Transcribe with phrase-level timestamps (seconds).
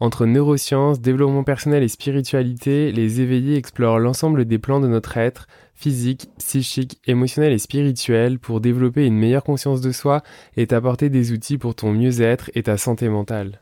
[0.00, 5.48] Entre neurosciences, développement personnel et spiritualité, les éveillés explorent l'ensemble des plans de notre être,
[5.74, 10.22] physique, psychique, émotionnel et spirituel, pour développer une meilleure conscience de soi
[10.56, 13.60] et t'apporter des outils pour ton mieux-être et ta santé mentale.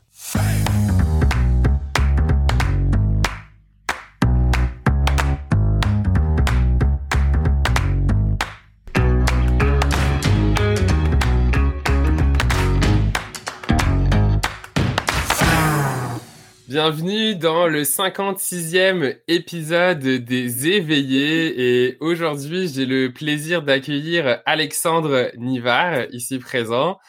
[16.79, 26.05] Bienvenue dans le 56e épisode des éveillés et aujourd'hui j'ai le plaisir d'accueillir Alexandre Nivard
[26.11, 26.99] ici présent.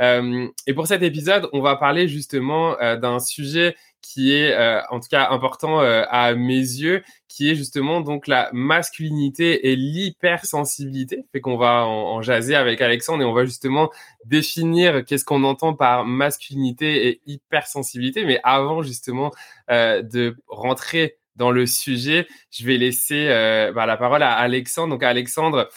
[0.00, 3.74] Euh, et pour cet épisode, on va parler justement euh, d'un sujet
[4.06, 8.28] qui est euh, en tout cas important euh, à mes yeux, qui est justement donc
[8.28, 11.24] la masculinité et l'hypersensibilité.
[11.32, 13.90] Fait qu'on va en, jaser avec Alexandre et on va justement
[14.24, 18.24] définir qu'est-ce qu'on entend par masculinité et hypersensibilité.
[18.24, 19.32] Mais avant justement
[19.70, 23.26] euh, de rentrer dans le sujet, je vais laisser
[23.74, 24.94] bah, la parole à Alexandre.
[24.94, 25.68] Donc Alexandre,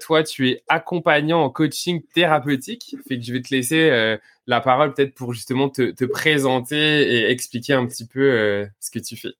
[0.00, 4.94] toi tu es accompagnant en coaching thérapeutique, fait que je vais te laisser la parole
[4.94, 9.34] peut-être pour justement te, présenter et expliquer un petit peu euh, ce que tu fais.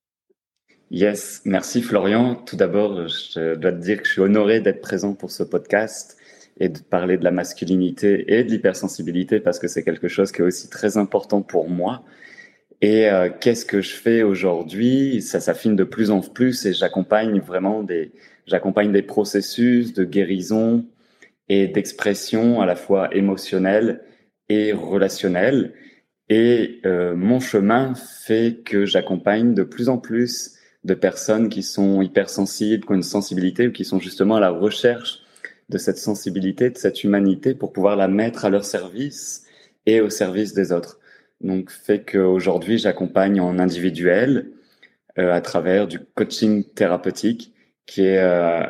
[0.91, 2.35] Yes, merci Florian.
[2.35, 6.17] Tout d'abord, je dois te dire que je suis honoré d'être présent pour ce podcast
[6.61, 10.43] et de parler de la masculinité et de l'hypersensibilité parce que c'est quelque chose qui
[10.43, 12.05] est aussi très important pour moi.
[12.81, 15.21] Et euh, qu'est-ce que je fais aujourd'hui?
[15.21, 18.13] Ça s'affine de plus en plus et j'accompagne vraiment des,
[18.47, 20.87] j'accompagne des processus de guérison
[21.49, 24.03] et d'expression à la fois émotionnelle
[24.49, 25.75] et relationnel.
[26.29, 32.01] Et euh, mon chemin fait que j'accompagne de plus en plus de personnes qui sont
[32.01, 35.21] hypersensibles, qui ont une sensibilité ou qui sont justement à la recherche
[35.69, 39.47] de cette sensibilité, de cette humanité pour pouvoir la mettre à leur service
[39.87, 40.99] et au service des autres.
[41.41, 44.51] Donc, fait qu'aujourd'hui, j'accompagne en individuel
[45.19, 47.53] euh, à travers du coaching thérapeutique
[47.87, 48.63] qui est euh,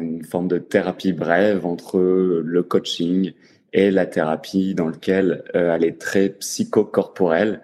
[0.00, 3.32] une forme de thérapie brève entre le coaching
[3.72, 7.60] et la thérapie dans lequel euh, elle est très psychocorporelle,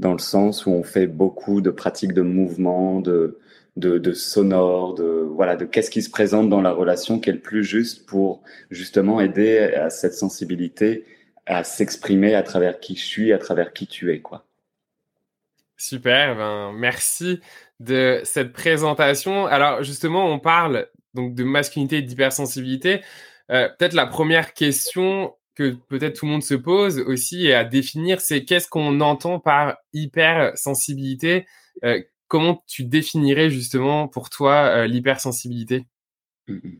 [0.00, 3.38] dans le sens où on fait beaucoup de pratiques de mouvement, de,
[3.76, 7.34] de, de sonore, de voilà, de qu'est-ce qui se présente dans la relation qui est
[7.34, 11.04] le plus juste pour justement aider à cette sensibilité
[11.46, 14.44] à s'exprimer à travers qui je suis, à travers qui tu es, quoi.
[15.76, 17.40] Super, ben merci
[17.80, 19.46] de cette présentation.
[19.46, 23.02] Alors justement, on parle donc de masculinité et d'hypersensibilité.
[23.50, 27.64] Euh, Peut-être la première question que peut-être tout le monde se pose aussi et à
[27.64, 31.46] définir, c'est qu'est-ce qu'on entend par hypersensibilité?
[31.84, 35.86] Euh, Comment tu définirais justement pour toi euh, l'hypersensibilité?
[36.48, 36.78] Mmh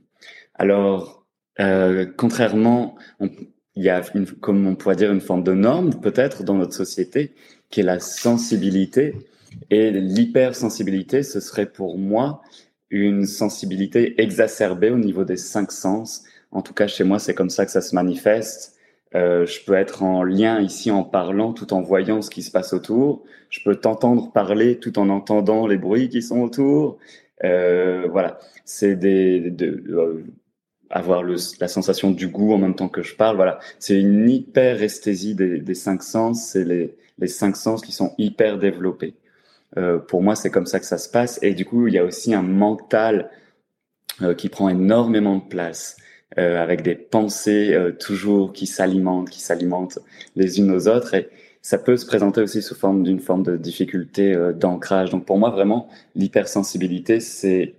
[0.54, 1.26] Alors,
[1.60, 2.96] euh, contrairement,
[3.76, 6.74] il y a, une, comme on pourrait dire, une forme de norme peut-être dans notre
[6.74, 7.32] société
[7.70, 9.14] qui est la sensibilité.
[9.70, 12.42] Et l'hypersensibilité, ce serait pour moi
[12.90, 16.24] une sensibilité exacerbée au niveau des cinq sens
[16.54, 18.78] en tout cas, chez moi, c'est comme ça que ça se manifeste.
[19.16, 22.50] Euh, je peux être en lien ici en parlant tout en voyant ce qui se
[22.50, 23.24] passe autour.
[23.50, 26.98] Je peux t'entendre parler tout en entendant les bruits qui sont autour.
[27.42, 30.24] Euh, voilà, c'est des, de, euh,
[30.94, 33.36] avoir le, la sensation du goût en même temps que je parle.
[33.36, 36.46] Voilà, c'est une hyper esthésie des, des cinq sens.
[36.52, 39.14] C'est les, les cinq sens qui sont hyper développés.
[39.76, 41.38] Euh, pour moi, c'est comme ça que ça se passe.
[41.42, 43.30] Et du coup, il y a aussi un mental
[44.22, 45.96] euh, qui prend énormément de place.
[46.36, 50.00] Euh, avec des pensées euh, toujours qui s'alimentent, qui s'alimentent
[50.34, 51.14] les unes aux autres.
[51.14, 51.28] Et
[51.62, 55.10] ça peut se présenter aussi sous forme d'une forme de difficulté euh, d'ancrage.
[55.10, 57.76] Donc pour moi, vraiment, l'hypersensibilité, c'est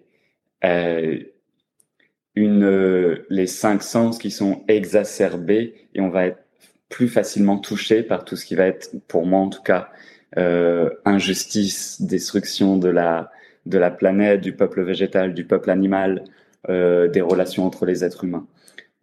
[2.35, 6.39] une les cinq sens qui sont exacerbés et on va être
[6.89, 9.89] plus facilement touché par tout ce qui va être, pour moi en tout cas,
[10.37, 13.31] euh, injustice, destruction de la
[13.65, 16.23] de la planète, du peuple végétal, du peuple animal,
[16.69, 18.45] euh, des relations entre les êtres humains.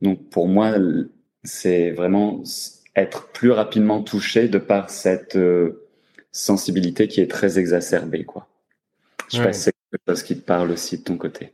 [0.02, 0.74] Donc pour moi,
[1.42, 2.42] c'est vraiment
[2.94, 5.88] être plus rapidement touché de par cette euh,
[6.30, 8.24] sensibilité qui est très exacerbée.
[8.24, 8.46] Quoi.
[9.30, 11.52] Je sais pas si c'est quelque chose qui te parle aussi de ton côté.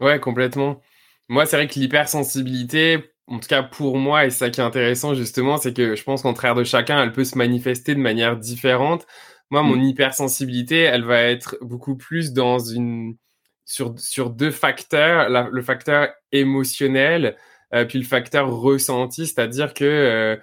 [0.00, 0.80] Ouais, complètement.
[1.28, 5.14] Moi, c'est vrai que l'hypersensibilité, en tout cas pour moi, et ça qui est intéressant
[5.14, 8.36] justement, c'est que je pense qu'en travers de chacun, elle peut se manifester de manière
[8.36, 9.06] différente.
[9.50, 9.84] Moi, mon mm.
[9.84, 13.16] hypersensibilité, elle va être beaucoup plus dans une
[13.64, 17.36] sur, sur deux facteurs, le facteur émotionnel,
[17.74, 20.36] euh, puis le facteur ressenti, c'est-à-dire que euh,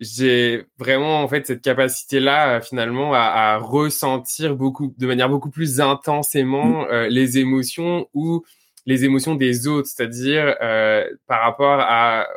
[0.00, 5.50] j'ai vraiment en fait cette capacité-là euh, finalement à, à, ressentir beaucoup, de manière beaucoup
[5.50, 7.06] plus intensément mmh.
[7.08, 8.44] les émotions ou
[8.86, 11.84] les émotions des autres, c'est-à-dire euh, par rapport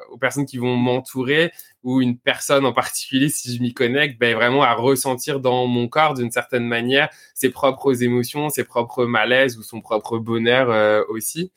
[0.09, 1.51] aux personnes qui vont m'entourer
[1.83, 5.87] ou une personne en particulier, si je m'y connecte, ben, vraiment à ressentir dans mon
[5.87, 11.03] corps d'une certaine manière ses propres émotions, ses propres malaises ou son propre bonheur euh,
[11.09, 11.51] aussi.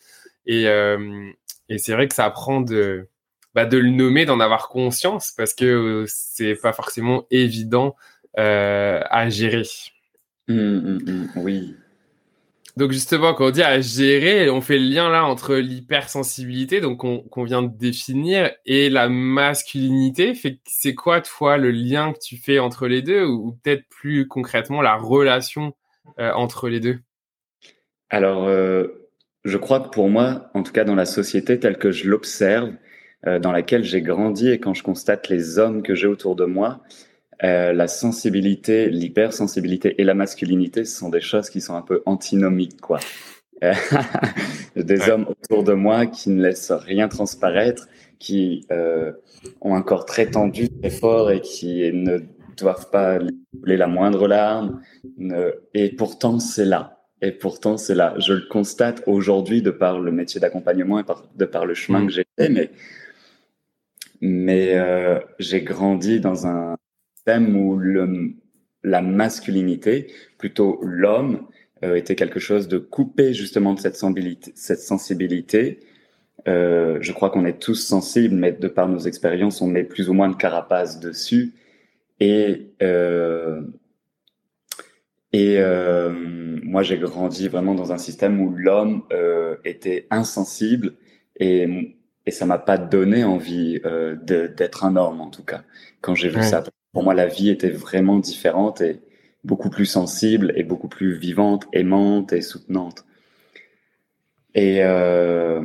[0.45, 1.31] Et, euh,
[1.71, 3.09] et c'est vrai que ça apprend de,
[3.55, 7.97] bah, de le nommer, d'en avoir conscience parce que c'est pas forcément évident
[8.35, 9.65] à gérer.
[10.49, 11.29] Mmh, mmh, mmh.
[11.37, 11.77] oui,
[12.77, 16.99] donc justement, quand on dit à gérer, on fait le lien là entre l'hypersensibilité, donc
[16.99, 20.33] qu'on vient de définir, et la masculinité.
[20.67, 24.81] C'est quoi, toi, le lien que tu fais entre les deux, ou, peut-être plus concrètement
[24.81, 25.75] la relation
[26.19, 26.99] euh, entre les deux?
[28.09, 28.87] Alors, euh,
[29.45, 32.73] je crois que pour moi, en tout cas dans la société telle que je l'observe,
[33.27, 36.47] euh, dans laquelle j'ai grandi, et quand je constate les hommes que j'ai autour de
[36.47, 36.81] moi,
[37.45, 42.03] euh, la sensibilité, l'hypersensibilité et la masculinité, ce sont des choses qui sont un peu
[42.07, 43.01] antinomiques, quoi.
[43.65, 43.75] Euh,
[44.77, 49.13] des hommes autour de moi qui ne laissent rien transparaître, qui euh,
[49.61, 52.19] ont un corps très tendu, très fort et qui ne
[52.57, 53.19] doivent pas
[53.65, 54.81] les la moindre larme.
[55.75, 57.03] et pourtant, c'est là.
[57.23, 58.15] Et pourtant, c'est là.
[58.19, 61.05] Je le constate aujourd'hui de par le métier d'accompagnement et
[61.37, 62.07] de par le chemin mm.
[62.07, 62.71] que j'ai fait, mais,
[64.21, 66.77] mais euh, j'ai grandi dans un,
[67.29, 68.35] où le,
[68.83, 70.09] la masculinité,
[70.39, 71.47] plutôt l'homme,
[71.85, 74.53] euh, était quelque chose de coupé justement de cette sensibilité.
[74.55, 75.81] Cette sensibilité.
[76.49, 80.09] Euh, je crois qu'on est tous sensibles, mais de par nos expériences, on met plus
[80.09, 81.55] ou moins de carapace dessus.
[82.21, 83.63] Et euh,
[85.35, 85.59] et
[86.63, 89.03] moi, j'ai grandi vraiment dans un système où l'homme
[89.65, 90.95] était insensible
[91.37, 91.97] et
[92.27, 93.81] et ça m'a pas donné envie
[94.23, 95.63] d'être un homme en tout cas
[96.03, 99.01] quand j'ai vu ça pour moi, la vie était vraiment différente et
[99.45, 103.05] beaucoup plus sensible et beaucoup plus vivante, aimante et soutenante.
[104.55, 105.63] Et euh,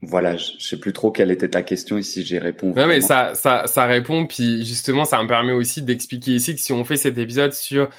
[0.00, 2.72] voilà, je sais plus trop quelle était ta question ici, j'y réponds.
[2.74, 4.26] Non, mais ça, ça, ça répond.
[4.26, 7.90] Puis justement, ça me permet aussi d'expliquer ici que si on fait cet épisode sur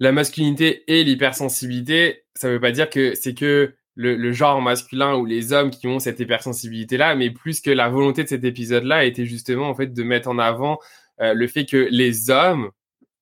[0.00, 5.14] la masculinité et l'hypersensibilité, ça veut pas dire que c'est que le, le, genre masculin
[5.16, 9.04] ou les hommes qui ont cette hypersensibilité-là, mais plus que la volonté de cet épisode-là
[9.04, 10.78] était justement en fait de mettre en avant
[11.20, 12.70] euh, le fait que les hommes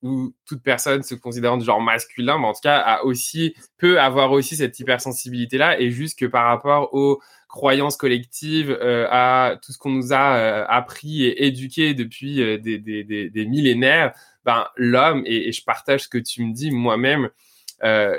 [0.03, 4.01] ou toute personne se considérant du genre masculin, mais en tout cas, a aussi, peut
[4.01, 9.73] avoir aussi cette hypersensibilité-là, et juste que par rapport aux croyances collectives, euh, à tout
[9.73, 14.13] ce qu'on nous a euh, appris et éduqué depuis des, millénaires,
[14.45, 17.31] ben, l'homme, et, je partage ce que tu me dis, moi-même,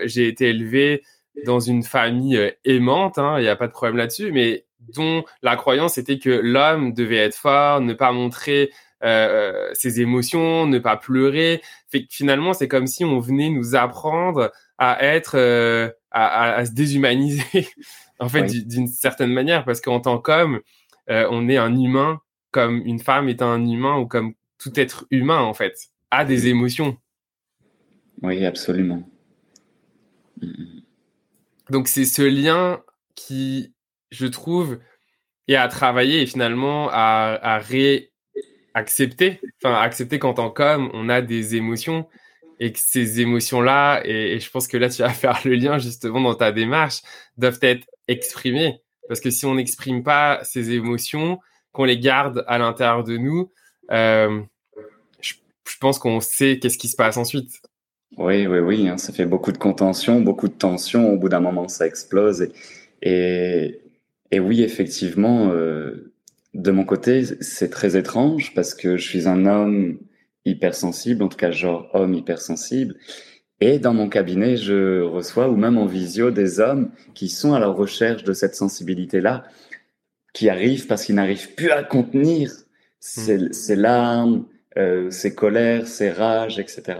[0.04, 1.02] j'ai été élevé
[1.46, 5.56] dans une famille aimante, hein, il n'y a pas de problème là-dessus, mais dont la
[5.56, 8.72] croyance était que l'homme devait être fort, ne pas montrer
[9.04, 11.62] euh, ses émotions, ne pas pleurer.
[11.88, 16.66] Fait que finalement, c'est comme si on venait nous apprendre à être, euh, à, à,
[16.66, 17.68] se déshumaniser,
[18.20, 20.60] en fait, d'une certaine manière, parce qu'en tant qu'homme,
[21.10, 22.20] euh, on est un humain,
[22.52, 25.78] comme une femme est un humain ou comme tout être humain, en fait,
[26.12, 26.98] a des émotions.
[28.22, 29.04] Oui, absolument.
[31.70, 32.82] Donc c'est ce lien
[33.16, 33.74] qui,
[34.12, 34.80] je trouve,
[35.48, 38.09] est à travailler et finalement à, à ré
[38.74, 42.08] accepter, enfin accepter qu'en tant qu'homme, on a des émotions
[42.60, 46.22] et que ces émotions-là, et, je pense que là tu vas faire le lien justement
[46.22, 47.02] dans ta démarche,
[47.38, 48.82] doivent être exprimées.
[49.08, 51.40] Parce que si on n'exprime pas ces émotions,
[51.72, 53.52] qu'on les garde à l'intérieur de nous,
[53.92, 54.42] euh,
[55.22, 55.34] je,
[55.80, 57.62] pense qu'on sait qu'est-ce qui se passe ensuite.
[58.18, 61.14] Oui, oui, oui, hein, ça fait beaucoup de contention, beaucoup de tension.
[61.14, 62.50] Au bout d'un moment, ça explose.
[63.02, 63.82] Et,
[64.32, 66.09] et, oui, effectivement, euh,
[66.54, 70.00] de mon côté, c'est très étrange parce que je suis un homme
[70.46, 72.96] hypersensible, en tout cas genre homme hypersensible.
[73.62, 77.60] Et dans mon cabinet, je reçois, ou même en visio, des hommes qui sont à
[77.60, 79.44] la recherche de cette sensibilité-là,
[80.34, 82.52] qui arrivent parce qu'ils n'arrivent plus à contenir
[83.00, 83.74] ces, hmm.
[83.74, 84.46] larmes,
[84.78, 86.98] euh, ces colères, ces rages, etc.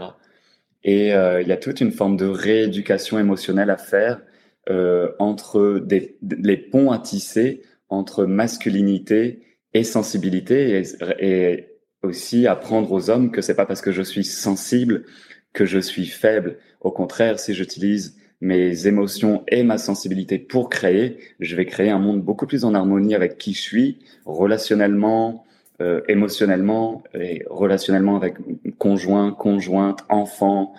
[0.84, 4.20] Et euh, il y a toute une forme de rééducation émotionnelle à faire
[4.68, 9.42] euh, entre des, les ponts à tisser entre masculinité
[9.74, 10.82] et sensibilité
[11.20, 11.66] et,
[12.02, 15.04] aussi apprendre aux hommes que c'est pas parce que je suis sensible
[15.52, 16.56] que je suis faible.
[16.80, 21.98] Au contraire, si j'utilise mes émotions et ma sensibilité pour créer, je vais créer un
[21.98, 25.44] monde beaucoup plus en harmonie avec qui je suis, relationnellement,
[25.82, 28.36] euh, émotionnellement et relationnellement avec
[28.78, 30.72] conjoint, conjointe, enfant,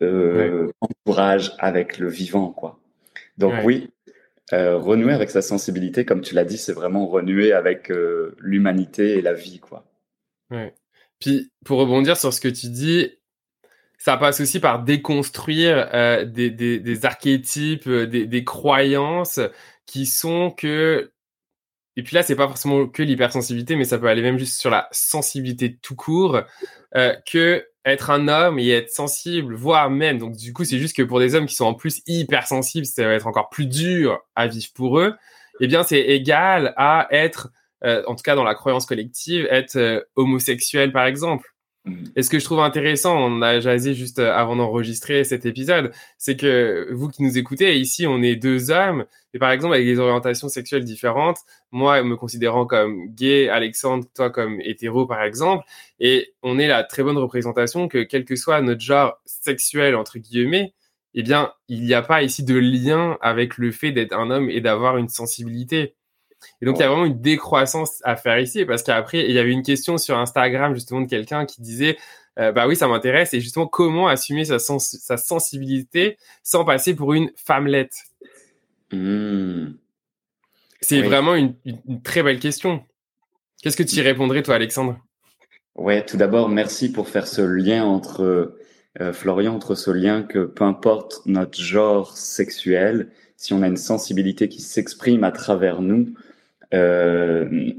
[0.00, 2.78] euh, entourage, avec le vivant, quoi.
[3.36, 3.90] Donc oui,
[4.52, 9.18] euh, renouer avec sa sensibilité, comme tu l'as dit, c'est vraiment renouer avec euh, l'humanité
[9.18, 9.84] et la vie, quoi.
[10.50, 10.74] Ouais.
[11.20, 13.18] Puis pour rebondir sur ce que tu dis,
[13.98, 19.40] ça passe aussi par déconstruire euh, des, des, des, archétypes, euh, des, des, croyances
[19.86, 21.12] qui sont que.
[21.96, 24.70] Et puis là, c'est pas forcément que l'hypersensibilité, mais ça peut aller même juste sur
[24.70, 26.42] la sensibilité tout court,
[26.94, 30.18] euh, que être un homme et être sensible, voire même.
[30.18, 33.04] Donc du coup, c'est juste que pour des hommes qui sont en plus hypersensibles, ça
[33.04, 35.14] va être encore plus dur à vivre pour eux.
[35.60, 37.50] Eh bien, c'est égal à être,
[37.84, 41.48] euh, en tout cas dans la croyance collective, être euh, homosexuel par exemple.
[41.88, 42.04] Mm.
[42.16, 45.92] Et ce que je trouve intéressant, on a jasé juste euh, avant d'enregistrer cet épisode,
[46.18, 49.04] c'est que vous qui nous écoutez, ici on est deux hommes,
[49.34, 51.38] et par exemple avec des orientations sexuelles différentes,
[51.70, 55.64] moi me considérant comme gay, Alexandre, toi comme hétéro par exemple,
[56.00, 60.18] et on est la très bonne représentation que quel que soit notre genre sexuel entre
[60.18, 60.74] guillemets,
[61.14, 64.50] eh bien il n'y a pas ici de lien avec le fait d'être un homme
[64.50, 65.94] et d'avoir une sensibilité.
[66.60, 69.38] Et donc, il y a vraiment une décroissance à faire ici parce qu'après, il y
[69.38, 71.96] avait une question sur Instagram justement de quelqu'un qui disait
[72.38, 77.14] euh, bah oui, ça m'intéresse et justement comment assumer sa, sa sensibilité sans passer pour
[77.14, 77.96] une femmelette?
[78.92, 79.72] Mmh.
[80.80, 81.54] C'est vraiment une,
[82.04, 82.84] très belle question.
[83.62, 84.98] Qu'est-ce que tu y répondrais toi, Alexandre?
[85.74, 88.56] Ouais, tout d'abord, merci pour faire ce lien entre
[89.00, 93.76] euh, Florian, entre ce lien que peu importe notre genre sexuel, si on a une
[93.76, 96.14] sensibilité qui s'exprime à travers nous,
[96.74, 97.72] euh,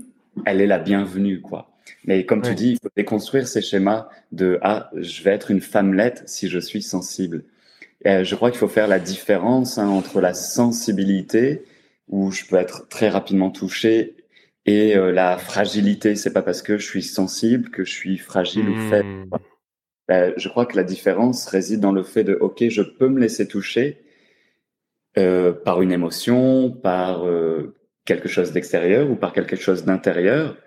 [0.45, 1.71] elle est la bienvenue, quoi.
[2.05, 5.61] Mais comme tu dis, il faut déconstruire ces schémas de ah, je vais être une
[5.61, 7.43] femmelette si je suis sensible.
[8.05, 11.63] Et je crois qu'il faut faire la différence hein, entre la sensibilité
[12.07, 14.15] où je peux être très rapidement touché
[14.65, 16.15] et euh, la fragilité.
[16.15, 19.09] C'est pas parce que je suis sensible que je suis fragile ou faible.
[19.09, 19.29] Hmm.
[20.07, 23.19] Ben, je crois que la différence réside dans le fait de ok, je peux me
[23.19, 24.01] laisser toucher
[25.17, 27.75] euh, par une émotion, par euh,
[28.09, 30.57] quelque chose d'extérieur ou par quelque chose d'intérieur,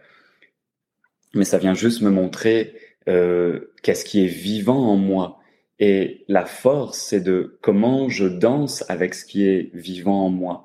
[1.34, 2.74] mais ça vient juste me montrer
[3.08, 5.40] euh, qu'est-ce qui est vivant en moi.
[5.80, 10.62] Et la force, c'est de comment je danse avec ce qui est vivant en moi.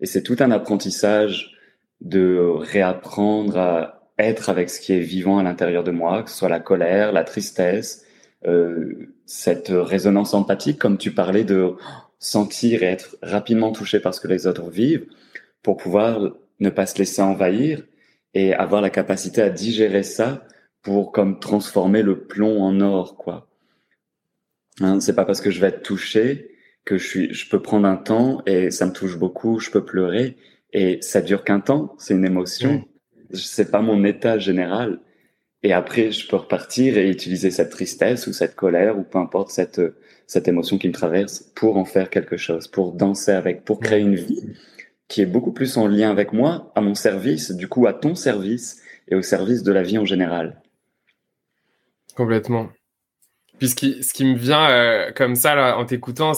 [0.00, 1.56] Et c'est tout un apprentissage
[2.02, 2.38] de
[2.74, 6.50] réapprendre à être avec ce qui est vivant à l'intérieur de moi, que ce soit
[6.50, 8.04] la colère, la tristesse,
[8.46, 11.72] euh, cette résonance empathique, comme tu parlais de
[12.18, 15.06] sentir et être rapidement touché par ce que les autres vivent
[15.62, 17.82] pour pouvoir ne pas se laisser envahir
[18.34, 20.44] et avoir la capacité à digérer ça
[20.82, 23.48] pour comme transformer le plomb en or quoi.
[24.80, 26.50] Hein, c'est pas parce que je vais être touché
[26.84, 29.84] que je suis je peux prendre un temps et ça me touche beaucoup, je peux
[29.84, 30.36] pleurer
[30.72, 32.84] et ça dure qu'un temps, c'est une émotion.
[33.32, 35.00] C'est pas mon état général
[35.62, 39.50] et après je peux repartir et utiliser cette tristesse ou cette colère ou peu importe
[39.50, 39.80] cette
[40.26, 44.00] cette émotion qui me traverse pour en faire quelque chose, pour danser avec, pour créer
[44.00, 44.44] une vie
[45.08, 48.14] qui est beaucoup plus en lien avec moi, à mon service, du coup à ton
[48.14, 50.60] service et au service de la vie en général.
[52.14, 52.68] Complètement.
[53.58, 56.32] Puis ce qui, me vient euh, comme ça là, en t'écoutant,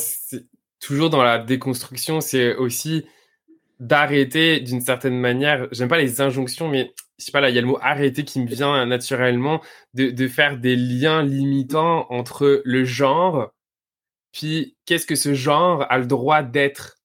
[0.80, 3.04] toujours dans la déconstruction, c'est aussi
[3.78, 7.58] d'arrêter d'une certaine manière, j'aime pas les injonctions, mais je sais pas là, il y
[7.58, 9.60] a le mot arrêter qui me vient naturellement,
[9.94, 13.50] de faire des liens limitants entre le genre
[14.32, 16.99] puis, qu'est-ce que ce genre a le droit d'être?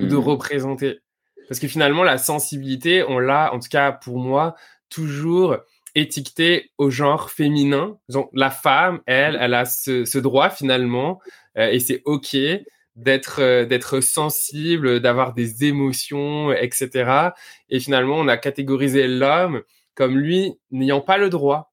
[0.00, 0.18] Ou de mmh.
[0.18, 1.00] représenter
[1.48, 4.54] Parce que finalement, la sensibilité, on l'a, en tout cas pour moi,
[4.88, 5.56] toujours
[5.94, 7.98] étiqueté au genre féminin.
[8.08, 11.20] Donc, la femme, elle, elle a ce, droit finalement,
[11.58, 12.36] euh, et c'est OK
[12.96, 17.30] d'être euh, d'être sensible, d'avoir des émotions, etc.
[17.68, 19.62] Et finalement, on a catégorisé l'homme
[19.94, 21.72] comme lui n'ayant pas le droit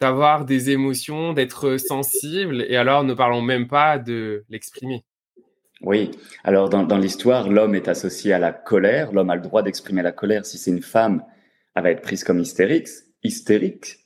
[0.00, 5.04] d'avoir des émotions, d'être sensible, et alors ne parlons même pas de l'exprimer.
[5.86, 6.10] Oui,
[6.42, 10.10] alors dans, l'histoire, l'homme est associé à la colère, l'homme a le droit d'exprimer la
[10.10, 10.44] colère.
[10.44, 11.22] Si c'est une femme,
[11.76, 12.88] elle va être prise comme hystérique,
[13.22, 14.00] hystérique.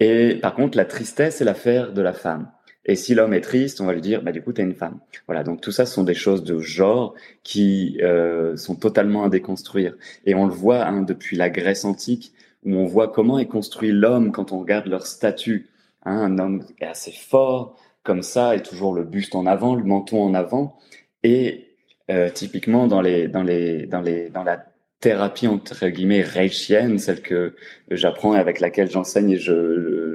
[0.00, 2.50] Et par contre, la tristesse est l'affaire de la femme.
[2.86, 5.00] Et si l'homme est triste, on va lui dire, bah du coup, t'es une femme.
[5.26, 9.28] Voilà, donc tout ça ce sont des choses de genre qui euh, sont totalement à
[9.28, 9.96] déconstruire.
[10.24, 12.32] Et on le voit hein, depuis la Grèce antique,
[12.64, 15.68] où on voit comment est construit l'homme quand on regarde leur statut.
[16.06, 19.84] Hein, un homme est assez fort, comme ça, et toujours le buste en avant, le
[19.84, 20.78] menton en avant.
[21.22, 21.68] Et
[22.10, 24.64] euh, typiquement dans la
[25.00, 27.54] thérapie entre guillemets reichienne, celle que
[27.90, 29.38] j'apprends et avec laquelle j'enseigne et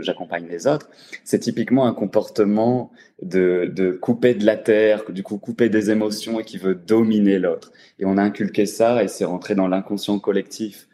[0.01, 0.89] j'accompagne les autres,
[1.24, 2.91] c'est typiquement un comportement
[3.22, 7.39] de de couper de la terre, du coup couper des émotions et qui veut dominer
[7.39, 7.72] l'autre.
[8.00, 10.88] Et on a inculqué ça et c'est rentré dans l'inconscient collectif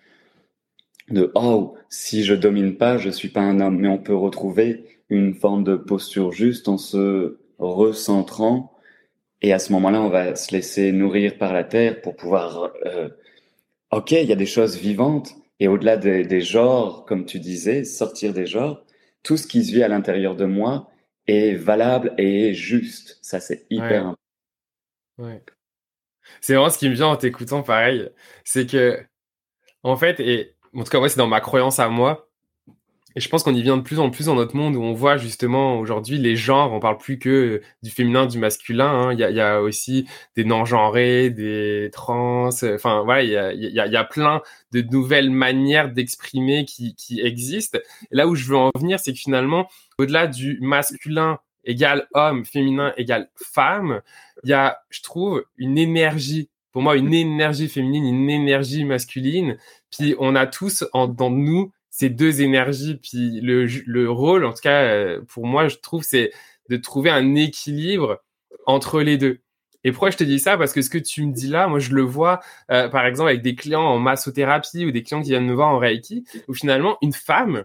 [1.09, 4.85] de oh si je domine pas je suis pas un homme mais on peut retrouver
[5.09, 8.78] une forme de posture juste en se recentrant
[9.41, 13.09] et à ce moment-là on va se laisser nourrir par la terre pour pouvoir euh,
[13.91, 17.83] ok il y a des choses vivantes et au-delà des, des, genres comme tu disais
[17.83, 18.83] sortir des genres
[19.23, 20.89] tout ce qui se vit à l'intérieur de moi
[21.27, 23.19] est valable et est juste.
[23.21, 24.17] Ça, c'est hyper important.
[25.19, 25.43] Ouais.
[26.41, 28.09] C'est vraiment ce qui me vient en t'écoutant, pareil.
[28.43, 29.03] C'est que,
[29.83, 32.28] en fait, et en tout cas, moi, c'est dans ma croyance à moi.
[33.15, 34.93] Et je pense qu'on y vient de plus en plus dans notre monde où on
[34.93, 38.87] voit justement aujourd'hui les genres, on parle plus que du féminin, du masculin.
[38.87, 39.13] Hein.
[39.13, 42.49] Il, y a, il, y a, aussi des non-genrés, des trans.
[42.49, 47.19] Enfin, voilà, il y a, y y a plein de nouvelles manières d'exprimer qui, qui
[47.21, 47.79] existent.
[48.11, 52.45] Et là où je veux en venir, c'est que finalement, au-delà du masculin égale homme,
[52.45, 54.01] féminin égale femme,
[54.43, 59.57] il y a, je trouve, une énergie, pour moi, une énergie féminine, une énergie masculine.
[59.91, 62.95] Puis on a tous en, dans nous ces deux énergies.
[62.95, 66.31] Puis le, le rôle, en tout cas, euh, pour moi, je trouve, c'est
[66.69, 68.21] de trouver un équilibre
[68.65, 69.41] entre les deux.
[69.83, 70.57] Et pourquoi je te dis ça?
[70.57, 73.29] Parce que ce que tu me dis là, moi je le vois euh, par exemple
[73.29, 76.53] avec des clients en massothérapie ou des clients qui viennent me voir en Reiki, où
[76.53, 77.63] finalement une femme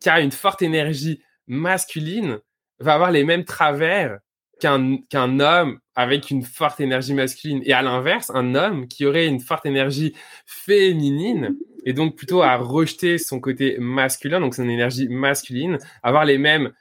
[0.00, 2.38] qui a une forte énergie masculine
[2.80, 4.18] va avoir les mêmes travers
[4.60, 7.60] qu'un qu'un homme avec une forte énergie masculine.
[7.64, 10.14] Et à l'inverse, un homme qui aurait une forte énergie
[10.46, 16.38] féminine et donc plutôt à rejeter son côté masculin, donc son énergie masculine, avoir les
[16.38, 16.72] mêmes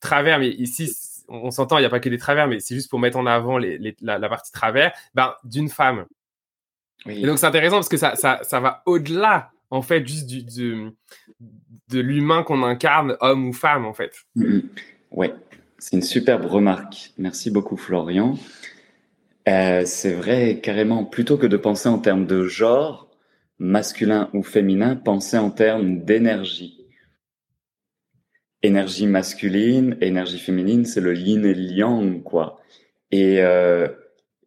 [0.00, 0.40] travers.
[0.40, 0.92] Mais ici,
[1.28, 3.26] on s'entend, il n'y a pas que des travers, mais c'est juste pour mettre en
[3.26, 6.06] avant les, la, partie travers ben, d'une femme.
[7.06, 10.42] Et donc c'est intéressant parce que ça, ça, ça va au-delà en fait juste du,
[10.42, 14.16] de l'humain qu'on incarne, homme ou femme en fait.
[14.36, 14.62] Mm-hmm.
[15.12, 15.34] Ouais,
[15.84, 17.12] c'est une superbe remarque.
[17.18, 18.38] Merci beaucoup, Florian.
[19.46, 23.10] Euh, c'est vrai, carrément, plutôt que de penser en termes de genre,
[23.58, 26.86] masculin ou féminin, penser en termes d'énergie.
[28.62, 32.62] Énergie masculine, énergie féminine, c'est le yin et le yang, quoi.
[33.10, 33.86] Et, euh,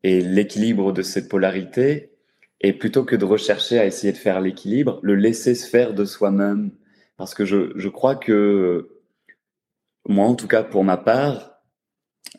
[0.02, 2.14] et l'équilibre de cette polarité,
[2.62, 6.04] et plutôt que de rechercher à essayer de faire l'équilibre, le laisser se faire de
[6.04, 6.72] soi-même.
[7.16, 8.97] Parce que je, je crois que
[10.08, 11.62] moi, en tout cas, pour ma part,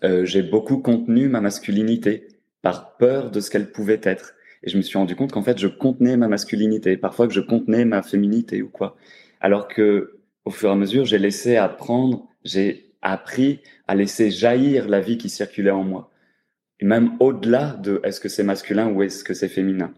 [0.04, 2.28] euh, j'ai beaucoup contenu ma masculinité
[2.62, 4.34] par peur de ce qu'elle pouvait être.
[4.62, 7.40] Et je me suis rendu compte qu'en fait, je contenais ma masculinité, parfois que je
[7.40, 8.96] contenais ma féminité ou quoi.
[9.40, 14.88] Alors que, au fur et à mesure, j'ai laissé apprendre, j'ai appris à laisser jaillir
[14.88, 16.10] la vie qui circulait en moi.
[16.80, 19.92] Et même au-delà de est-ce que c'est masculin ou est-ce que c'est féminin.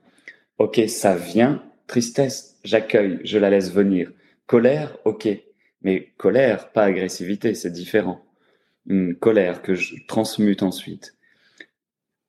[0.58, 4.12] Ok, ça vient, tristesse, j'accueille, je la laisse venir.
[4.46, 5.28] Colère, ok,
[5.82, 8.24] mais colère, pas agressivité, c'est différent.
[8.86, 11.14] Une colère que je transmute ensuite.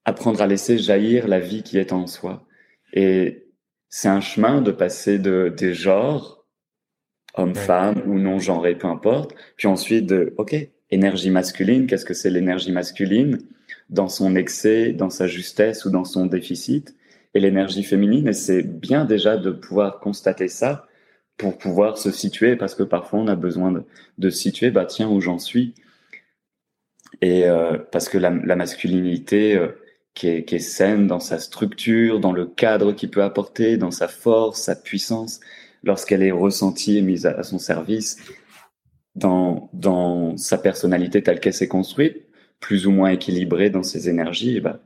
[0.06, 2.46] Apprendre à laisser jaillir la vie qui est en soi.
[2.94, 3.48] Et
[3.90, 6.46] c'est un chemin de passer de, des genres,
[7.36, 10.56] homme-femme ou non-genré, peu importe, puis ensuite de, OK,
[10.92, 13.40] énergie masculine, qu'est-ce que c'est l'énergie masculine
[13.90, 16.96] dans son excès, dans sa justesse ou dans son déficit,
[17.34, 20.88] et l'énergie féminine, et c'est bien déjà de pouvoir constater ça,
[21.42, 23.84] pour pouvoir se situer, parce que parfois on a besoin de,
[24.20, 25.74] de se situer, bah tiens, où j'en suis.
[27.22, 29.70] Et euh, parce que la, masculinité euh,
[30.14, 33.90] qui, est, qui est saine dans sa structure, dans le cadre qu'il peut apporter, dans
[33.90, 35.40] sa force, sa puissance,
[35.84, 38.18] lorsqu'elle est ressentie et mise à, son service,
[39.16, 42.28] dans, dans sa personnalité telle qu'elle s'est construite,
[42.60, 44.80] plus ou moins équilibrée dans ses énergies, bah,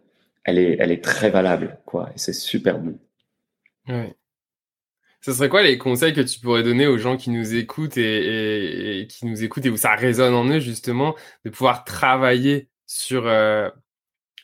[0.45, 2.09] elle, est, elle est très valable, quoi.
[2.15, 2.97] Et c'est super bon.
[3.89, 4.15] Ouais.
[5.25, 9.07] Ce serait quoi les conseils que tu pourrais donner aux gens qui nous écoutent et,
[9.09, 13.67] qui nous écoutent et où ça résonne en eux justement de pouvoir travailler sur euh,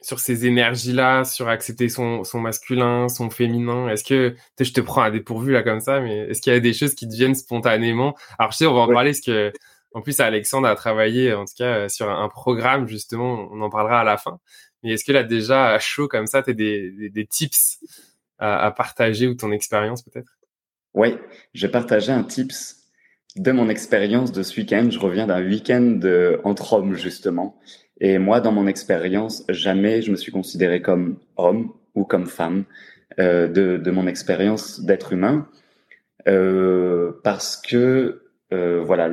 [0.02, 3.90] sur ces énergies-là, sur accepter son, son masculin, son féminin?
[3.90, 6.60] Est-ce que je te prends à dépourvu là comme ça, mais est-ce qu'il y a
[6.60, 8.16] des choses qui te viennent spontanément?
[8.40, 9.54] Alors je sais, on va en parler parce que
[9.94, 14.00] en plus Alexandre a travaillé en tout cas sur un, programme justement, on en parlera
[14.02, 14.40] à la fin.
[14.82, 17.78] Mais est-ce que là déjà à chaud comme ça, tu as des, des, tips
[18.40, 20.41] à, à partager ou ton expérience peut-être?
[20.94, 21.16] Oui,
[21.54, 22.78] je vais partager un tips
[23.36, 24.90] de mon expérience de ce week-end.
[24.90, 26.00] Je reviens d'un week-end
[26.44, 27.60] entre hommes, justement.
[28.02, 32.66] Et moi, dans mon expérience, jamais je me suis considéré comme homme ou comme femme
[33.20, 35.48] euh, de, mon expérience d'être humain.
[36.28, 38.24] Euh, parce que,
[38.54, 39.10] euh, voilà,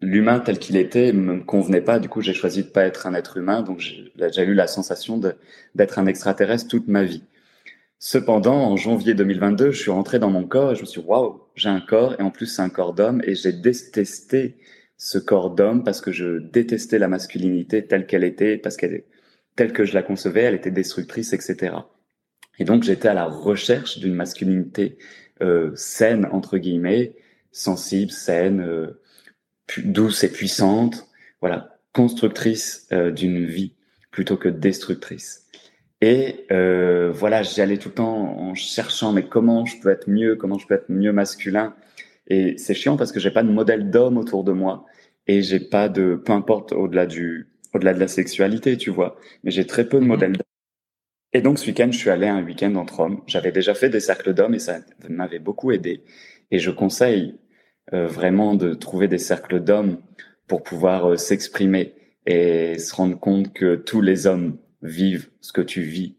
[0.00, 1.98] l'humain tel qu'il était me convenait pas.
[1.98, 3.62] Du coup, j'ai choisi de pas être un être humain.
[3.62, 5.18] Donc, j'ai eu la sensation
[5.74, 7.24] d'être un extraterrestre toute ma vie.
[8.04, 11.06] Cependant, en janvier 2022, je suis rentré dans mon corps et je me suis dit,
[11.06, 14.56] waouh, j'ai un corps et en plus c'est un corps d'homme et j'ai détesté
[14.96, 19.04] ce corps d'homme parce que je détestais la masculinité telle qu'elle était, parce qu'elle
[19.54, 21.76] telle que je la concevais, elle était destructrice, etc.
[22.58, 24.98] Et donc j'étais à la recherche d'une masculinité
[25.40, 27.14] euh, saine entre guillemets,
[27.52, 29.00] sensible, saine, euh,
[29.78, 31.06] douce et puissante,
[31.40, 33.74] voilà, constructrice euh, d'une vie
[34.10, 35.46] plutôt que destructrice.
[36.02, 40.10] Et euh, voilà, j'y allais tout le temps en cherchant, mais comment je peux être
[40.10, 41.76] mieux, comment je peux être mieux masculin.
[42.26, 44.84] Et c'est chiant parce que j'ai pas de modèle d'homme autour de moi.
[45.28, 49.52] et j'ai pas de, peu importe au-delà du, au-delà de la sexualité, tu vois, mais
[49.52, 50.08] j'ai très peu de mhm.
[50.08, 50.36] modèles.
[51.32, 53.22] Et donc ce week-end, je suis allé un week-end entre hommes.
[53.28, 56.02] J'avais déjà fait des cercles d'hommes et ça m'avait beaucoup aidé.
[56.50, 57.38] Et je conseille
[57.92, 59.98] euh, vraiment de trouver des cercles d'hommes
[60.48, 61.94] pour pouvoir euh, s'exprimer
[62.26, 66.14] et se rendre compte que tous les hommes vivent ce que tu vis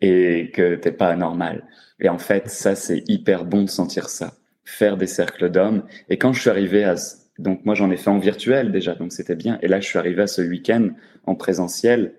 [0.00, 1.64] et que t'es pas anormal.
[2.00, 4.34] Et en fait, ça, c'est hyper bon de sentir ça.
[4.64, 5.84] Faire des cercles d'hommes.
[6.08, 6.96] Et quand je suis arrivé à,
[7.38, 9.58] donc moi j'en ai fait en virtuel déjà, donc c'était bien.
[9.62, 10.90] Et là je suis arrivé à ce week-end
[11.24, 12.14] en présentiel.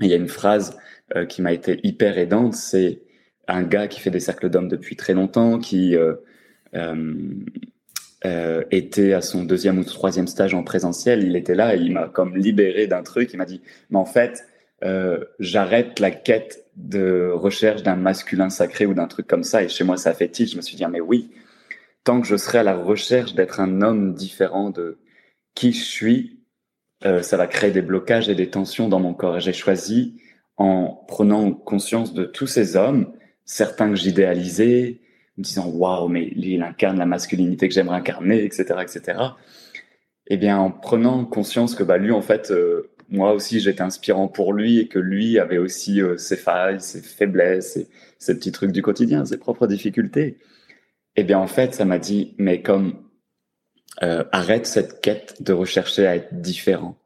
[0.00, 0.76] il y a une phrase
[1.16, 3.00] euh, qui m'a été hyper aidante, c'est
[3.48, 6.14] un gars qui fait des cercles d'hommes depuis très longtemps, qui euh,
[8.24, 11.24] euh, était à son deuxième ou troisième stage en présentiel.
[11.24, 13.32] Il était là et il m'a comme libéré d'un truc.
[13.32, 14.46] Il m'a dit, mais en fait,
[14.82, 19.62] euh, j'arrête la quête de recherche d'un masculin sacré ou d'un truc comme ça.
[19.62, 20.50] Et chez moi, ça a fait tilt.
[20.50, 21.30] Je me suis dit, ah, mais oui,
[22.04, 24.98] tant que je serai à la recherche d'être un homme différent de
[25.54, 26.40] qui je suis,
[27.04, 29.36] euh, ça va créer des blocages et des tensions dans mon corps.
[29.36, 30.20] Et j'ai choisi,
[30.56, 33.12] en prenant conscience de tous ces hommes,
[33.44, 35.00] certains que j'idéalisais,
[35.36, 39.18] me disant waouh, mais lui, il incarne la masculinité que j'aimerais incarner, etc., etc.
[40.26, 43.82] Et eh bien, en prenant conscience que bah lui, en fait, euh, moi aussi, j'étais
[43.82, 47.78] inspirant pour lui et que lui avait aussi euh, ses failles, ses faiblesses,
[48.18, 50.38] ses, petits trucs du quotidien, ses propres difficultés.
[51.16, 52.94] Eh bien, en fait, ça m'a dit, mais comme
[54.02, 56.96] euh, arrête cette quête de rechercher à être différent.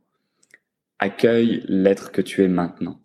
[0.98, 3.00] Accueille l'être que tu es maintenant.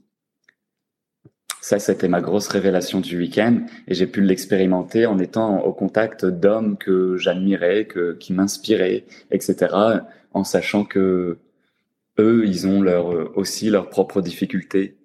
[1.62, 6.26] Ça, c'était ma grosse révélation du week-end et j'ai pu l'expérimenter en étant au contact
[6.26, 9.76] d'hommes que j'admirais, que, qui m'inspiraient, etc.
[10.34, 11.38] En sachant que
[12.20, 14.98] eux, ils ont leur, aussi leurs propres difficultés.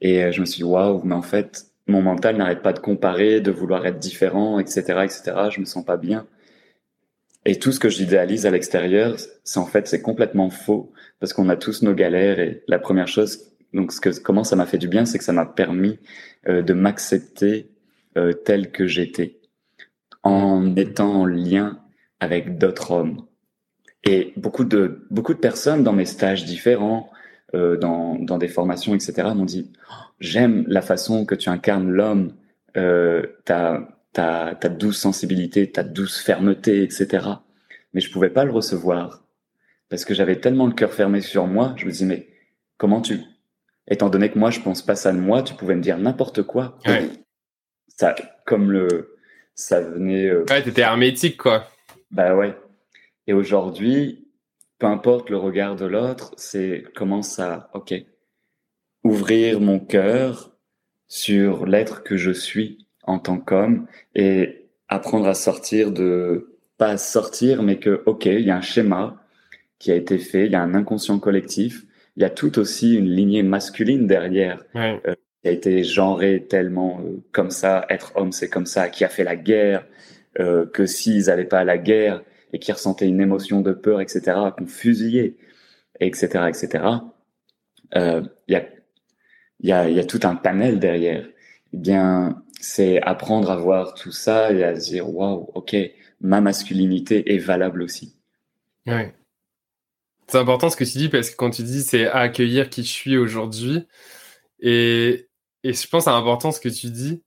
[0.00, 2.78] Et euh, je me suis dit, waouh, mais en fait, mon mental n'arrête pas de
[2.78, 5.22] comparer, de vouloir être différent, etc., etc.
[5.50, 6.26] Je me sens pas bien.
[7.46, 11.48] Et tout ce que j'idéalise à l'extérieur, c'est en fait, c'est complètement faux parce qu'on
[11.48, 14.78] a tous nos galères et la première chose, donc ce que, comment ça m'a fait
[14.78, 15.98] du bien, c'est que ça m'a permis
[16.48, 17.70] euh, de m'accepter
[18.16, 19.40] euh, tel que j'étais
[20.22, 21.78] en étant en lien
[22.20, 23.26] avec d'autres hommes.
[24.06, 27.10] Et beaucoup de, beaucoup de personnes dans mes stages différents,
[27.54, 29.70] euh, dans, dans des formations, etc., m'ont dit
[30.20, 32.32] j'aime la façon que tu incarnes l'homme,
[32.76, 37.26] euh, ta, ta, ta douce sensibilité, ta douce fermeté, etc.
[37.92, 39.22] Mais je pouvais pas le recevoir
[39.88, 41.74] parce que j'avais tellement le cœur fermé sur moi.
[41.76, 42.28] Je me dis mais
[42.76, 43.20] comment tu,
[43.88, 46.42] étant donné que moi je pense pas ça de moi, tu pouvais me dire n'importe
[46.42, 46.78] quoi.
[46.86, 47.08] Ouais.
[47.96, 48.14] Ça,
[48.44, 49.16] comme le,
[49.54, 50.26] ça venait.
[50.26, 51.68] Euh, ouais, t'étais hermétique quoi.
[52.10, 52.56] Bah ouais.
[53.26, 54.28] Et aujourd'hui,
[54.78, 57.94] peu importe le regard de l'autre, c'est comment ça, ok,
[59.02, 60.56] ouvrir mon cœur
[61.08, 67.62] sur l'être que je suis en tant qu'homme et apprendre à sortir de, pas sortir,
[67.62, 69.22] mais que, ok, il y a un schéma
[69.78, 71.84] qui a été fait, il y a un inconscient collectif,
[72.16, 74.64] il y a tout aussi une lignée masculine derrière.
[74.74, 75.00] Ouais.
[75.06, 79.04] Euh, qui a été genré tellement euh, comme ça, être homme c'est comme ça, qui
[79.04, 79.84] a fait la guerre,
[80.40, 82.22] euh, que s'ils n'allaient pas à la guerre
[82.54, 84.22] et qui ressentaient une émotion de peur, etc.,
[84.56, 85.36] qu'on fusillait,
[86.00, 86.84] etc., etc.
[87.94, 88.60] Il
[89.60, 91.26] y a tout un panel derrière.
[91.72, 95.76] Eh bien, c'est apprendre à voir tout ça et à se dire waouh, ok,
[96.20, 98.16] ma masculinité est valable aussi.
[98.86, 99.14] Ouais.
[100.28, 102.88] C'est important ce que tu dis parce que quand tu dis c'est accueillir qui je
[102.88, 103.86] suis aujourd'hui
[104.60, 105.28] et,
[105.62, 107.22] et je pense c'est important ce que tu dis.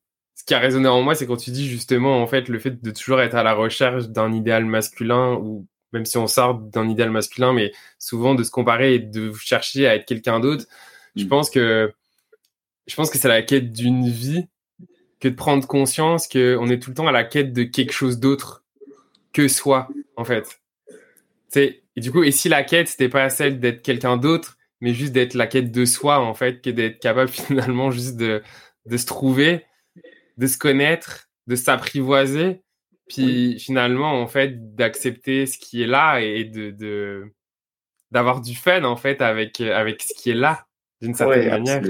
[0.47, 2.91] Qui a résonné en moi, c'est quand tu dis justement en fait le fait de
[2.91, 7.11] toujours être à la recherche d'un idéal masculin ou même si on sort d'un idéal
[7.11, 10.65] masculin, mais souvent de se comparer et de chercher à être quelqu'un d'autre.
[11.15, 11.27] Je mm.
[11.27, 11.93] pense que
[12.87, 14.47] je pense que c'est la quête d'une vie
[15.19, 18.19] que de prendre conscience qu'on est tout le temps à la quête de quelque chose
[18.19, 18.63] d'autre
[19.33, 20.61] que soi, en fait.
[21.55, 25.13] et du coup, et si la quête, c'était pas celle d'être quelqu'un d'autre, mais juste
[25.13, 28.41] d'être la quête de soi, en fait, que d'être capable finalement juste de,
[28.85, 29.65] de se trouver,
[30.37, 32.61] de se connaître, de s'apprivoiser,
[33.07, 37.25] puis finalement, en fait, d'accepter ce qui est là et de,
[38.11, 40.65] d'avoir du fun, en fait, avec, avec ce qui est là,
[41.01, 41.81] d'une certaine manière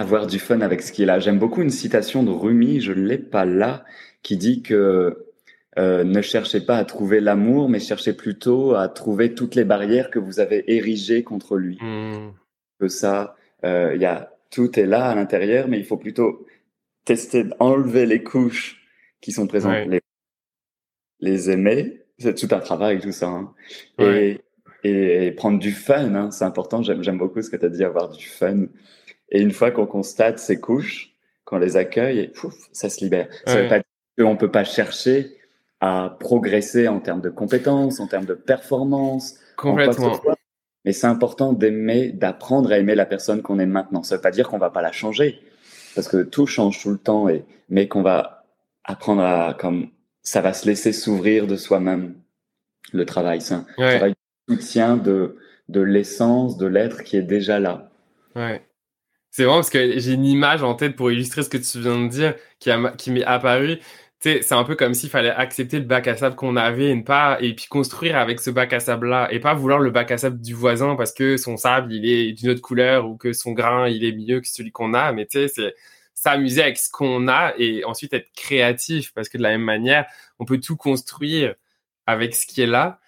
[0.00, 1.18] avoir du fun avec ce qui est là.
[1.18, 3.84] J'aime beaucoup une citation de Rumi, je ne l'ai pas là,
[4.22, 5.26] qui dit que
[5.78, 10.10] euh, ne cherchez pas à trouver l'amour, mais cherchez plutôt à trouver toutes les barrières
[10.10, 11.78] que vous avez érigées contre lui.
[11.80, 12.32] Mmh.
[12.80, 16.46] Que ça, euh, il y a tout est là à l'intérieur, mais il faut plutôt
[17.10, 18.80] tester d'enlever les couches
[19.20, 19.88] qui sont présentes, ouais.
[19.88, 20.00] les,
[21.18, 22.04] les aimer.
[22.20, 23.26] C'est tout un travail, tout ça.
[23.26, 23.52] Hein.
[23.98, 24.40] Ouais.
[24.84, 26.84] Et, et, prendre du fun, hein, c'est important.
[26.84, 28.66] J'aime beaucoup ce que tu as dit, avoir du fun.
[29.30, 31.10] Et une fois qu'on constate ces couches,
[31.44, 33.28] qu'on les accueille, et pouf, ça se libère.
[33.44, 33.62] Ça ouais.
[33.62, 35.36] veut pas dire qu'on peut pas chercher
[35.80, 39.34] à progresser en termes de compétences, en termes de performance.
[39.56, 40.20] Complètement.
[40.84, 44.04] Mais c'est important d'aimer, d'apprendre à aimer la personne qu'on est maintenant.
[44.04, 45.40] Ça veut pas dire qu'on va pas la changer,
[45.94, 48.44] parce que tout change tout le temps, et, mais qu'on va
[48.84, 49.88] apprendre à, comme,
[50.22, 52.14] ça va se laisser s'ouvrir de soi-même,
[52.92, 53.40] le travail.
[53.40, 54.14] C'est un travail
[54.48, 55.36] de soutien de,
[55.68, 57.90] de l'essence, de l'être qui est déjà là.
[58.34, 58.64] Ouais.
[59.30, 62.02] C'est vraiment parce que j'ai une image en tête pour illustrer ce que tu viens
[62.04, 63.78] de dire qui, qui m'est apparue
[64.22, 67.02] c'est un peu comme s'il fallait accepter le bac à sable qu'on avait et ne
[67.02, 70.10] pas et puis construire avec ce bac à sable là et pas vouloir le bac
[70.10, 73.32] à sable du voisin parce que son sable il est d'une autre couleur ou que
[73.32, 75.12] son grain il est mieux que celui qu'on a.
[75.12, 75.74] Mais tu sais c'est
[76.14, 80.04] s'amuser avec ce qu'on a et ensuite être créatif parce que de la même manière
[80.38, 81.54] on peut tout construire
[82.06, 83.00] avec ce qui est là.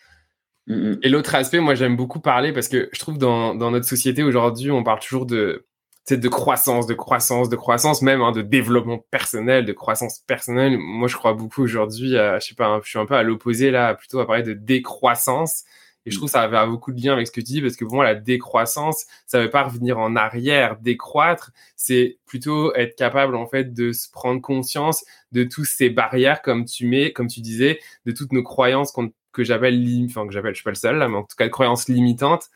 [0.66, 3.86] Mm, et l'autre aspect moi j'aime beaucoup parler parce que je trouve dans, dans notre
[3.86, 5.66] société aujourd'hui on parle toujours de
[6.04, 10.76] c'est de croissance, de croissance, de croissance, même hein, de développement personnel, de croissance personnelle.
[10.78, 13.94] Moi, je crois beaucoup aujourd'hui, je sais pas, je suis un peu à l'opposé là,
[13.94, 15.64] plutôt à parler de décroissance.
[16.04, 17.76] Et je trouve que ça avait beaucoup de lien avec ce que tu dis, parce
[17.76, 22.96] que pour moi, la décroissance, ça veut pas revenir en arrière, décroître, c'est plutôt être
[22.96, 27.28] capable, en fait, de se prendre conscience de toutes ces barrières, comme tu mets, comme
[27.28, 28.92] tu disais, de toutes nos croyances
[29.32, 31.44] que j'appelle, enfin, que j'appelle, je suis pas le seul, là, mais en tout cas,
[31.44, 32.50] de croyances limitantes,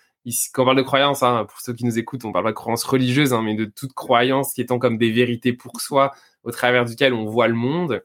[0.52, 2.56] quand on parle de croyance, hein, pour ceux qui nous écoutent, on parle pas de
[2.56, 6.12] croyance religieuse, hein, mais de toute croyance qui étant comme des vérités pour soi,
[6.42, 8.04] au travers duquel on voit le monde.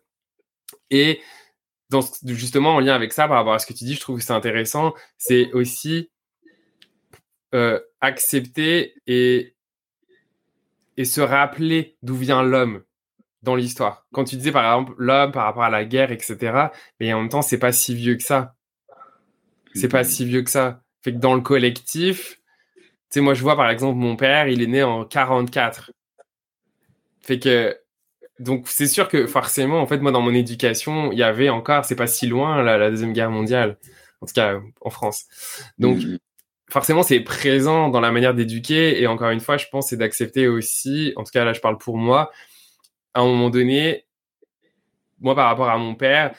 [0.90, 1.22] Et
[1.90, 4.20] dans, justement, en lien avec ça, par rapport à ce que tu dis, je trouve
[4.20, 6.12] que c'est intéressant, c'est aussi
[7.54, 9.56] euh, accepter et,
[10.98, 12.84] et se rappeler d'où vient l'homme
[13.42, 14.06] dans l'histoire.
[14.14, 16.68] Quand tu disais, par exemple, l'homme par rapport à la guerre, etc.,
[17.00, 18.56] mais en même temps, c'est pas si vieux que ça.
[19.74, 20.84] C'est pas si vieux que ça.
[21.04, 22.40] Fait que dans le collectif,
[23.12, 25.92] tu sais, moi, je vois par exemple mon père, il est né en 44.
[27.22, 27.78] Fait que,
[28.40, 31.86] donc, c'est sûr que forcément, en fait, moi, dans mon éducation, il y avait encore,
[31.86, 33.78] c'est pas si loin, la, Deuxième Guerre mondiale,
[34.22, 35.26] en tout cas en France.
[35.78, 36.18] Donc, mmh.
[36.70, 39.02] forcément, c'est présent dans la manière d'éduquer.
[39.02, 41.78] Et encore une fois, je pense, c'est d'accepter aussi, en tout cas, là, je parle
[41.78, 42.32] pour moi,
[43.14, 44.06] à un moment donné,
[45.20, 46.34] moi, par rapport à mon père,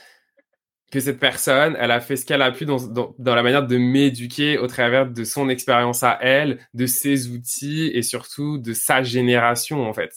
[0.93, 2.77] que cette personne, elle a fait ce qu'elle a pu dans,
[3.19, 7.91] dans, la manière de m'éduquer au travers de son expérience à elle, de ses outils
[7.95, 10.13] et surtout de sa génération, en fait.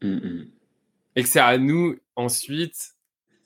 [0.00, 0.48] Mm-hmm.
[1.16, 2.94] Et que c'est à nous, ensuite,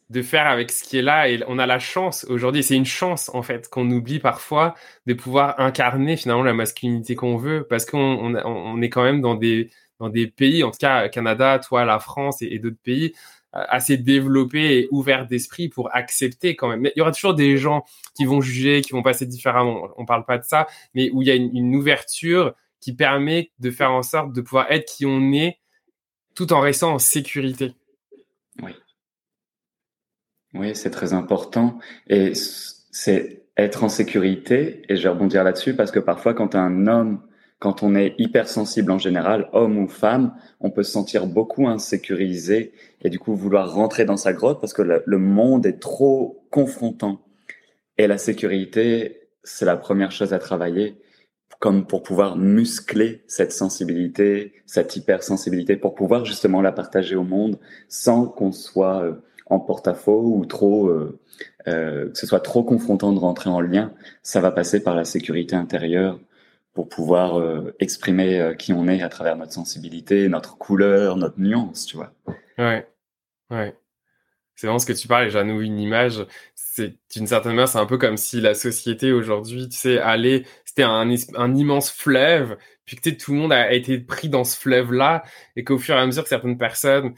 [0.08, 1.28] de faire avec ce qui est là.
[1.28, 5.14] Et on a la chance aujourd'hui, c'est une chance, en fait, qu'on oublie parfois de
[5.14, 9.34] pouvoir incarner finalement la masculinité qu'on veut, parce qu'on on, on, est quand même dans
[9.34, 13.14] des, dans des pays, en tout cas, Canada, toi, la France et d'autres pays,
[13.52, 16.84] assez développé et ouvert d'esprit pour accepter quand même.
[16.84, 17.84] Il y aura toujours des gens
[18.16, 19.88] qui vont juger, qui vont passer différemment.
[19.96, 23.70] On parle pas de ça, mais où il y a une, ouverture qui permet de
[23.70, 25.58] faire en sorte de pouvoir être qui on est
[26.34, 27.74] tout en restant en sécurité.
[28.62, 28.72] Oui.
[30.54, 31.78] Oui, c'est très important.
[32.08, 36.86] Et c'est être en sécurité, et je vais rebondir là-dessus, parce que parfois quand un
[36.86, 37.20] homme
[37.60, 42.72] quand on est hypersensible en général, homme ou femme, on peut se sentir beaucoup insécurisé
[43.02, 47.20] et du coup vouloir rentrer dans sa grotte parce que le, monde est trop confrontant.
[47.98, 50.96] Et la sécurité, c'est la première chose à travailler,
[51.58, 57.58] comme pour pouvoir muscler cette sensibilité, cette hypersensibilité, pour pouvoir justement la partager au monde
[57.90, 61.20] sans qu'on soit euh, en porte-à-faux ou trop, euh,
[61.68, 63.92] euh, que ce soit trop confrontant de rentrer en lien.
[64.22, 66.18] Ça va passer par la sécurité intérieure
[66.74, 71.38] pour pouvoir euh, exprimer euh, qui on est à travers notre sensibilité, notre couleur, notre
[71.40, 72.12] nuance, tu vois.
[72.58, 72.86] Ouais,
[73.50, 73.74] ouais.
[74.54, 76.26] C'est vraiment ce que tu parles et j'en une image.
[76.54, 80.44] C'est d'une certaine manière, c'est un peu comme si la société aujourd'hui, tu sais, allait,
[80.64, 84.56] c'était un, un immense fleuve, puis que tout le monde a été pris dans ce
[84.56, 85.24] fleuve-là
[85.56, 87.14] et qu'au fur et à mesure que certaines personnes,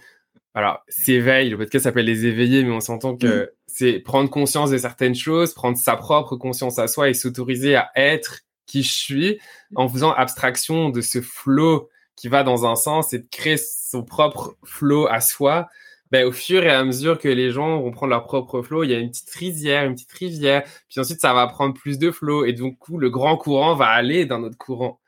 [0.55, 3.49] alors, s'éveillent, le podcast s'appelle les éveillés, mais on s'entend que mm.
[3.67, 7.91] c'est prendre conscience de certaines choses, prendre sa propre conscience à soi et s'autoriser à
[7.97, 9.41] être qui je suis
[9.75, 14.05] en faisant abstraction de ce flow qui va dans un sens et de créer son
[14.05, 15.69] propre flow à soi,
[16.11, 18.91] ben, au fur et à mesure que les gens vont prendre leur propre flow, il
[18.91, 22.11] y a une petite rizière, une petite rivière, puis ensuite ça va prendre plus de
[22.11, 25.01] flow et donc le grand courant va aller dans notre courant.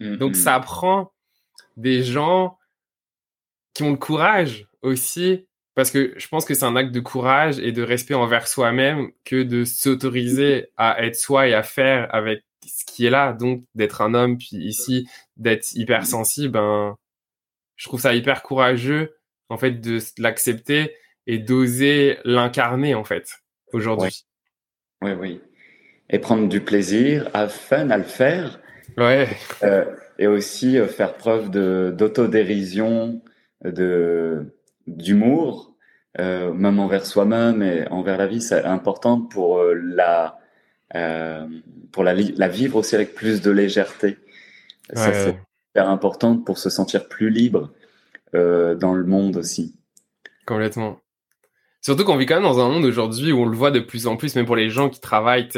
[0.00, 1.12] Donc ça prend
[1.76, 2.58] des gens
[3.74, 7.58] qui ont le courage aussi, parce que je pense que c'est un acte de courage
[7.58, 12.44] et de respect envers soi-même que de s'autoriser à être soi et à faire avec
[12.70, 16.96] ce qui est là, donc d'être un homme, puis ici d'être hypersensible, ben,
[17.76, 19.16] je trouve ça hyper courageux
[19.48, 20.94] en fait de l'accepter
[21.26, 23.40] et d'oser l'incarner en fait
[23.72, 24.26] aujourd'hui.
[25.02, 25.12] Oui.
[25.12, 25.40] oui,
[26.08, 28.60] Et prendre du plaisir, à fun à le faire.
[28.96, 29.28] Ouais.
[29.62, 29.84] Euh,
[30.18, 33.22] et aussi euh, faire preuve de d'autodérision,
[33.64, 34.54] de
[34.86, 35.74] d'humour,
[36.18, 40.38] euh, même envers soi-même et envers la vie, c'est important pour euh, la
[40.90, 44.18] pour la, la, vivre aussi avec plus de légèreté.
[44.92, 45.36] Ça c'est
[45.72, 47.72] hyper important pour se sentir plus libre
[48.32, 49.76] dans le monde aussi.
[50.46, 51.00] Complètement.
[51.82, 54.06] Surtout qu'on vit quand même dans un monde aujourd'hui où on le voit de plus
[54.06, 55.48] en plus, même pour les gens qui travaillent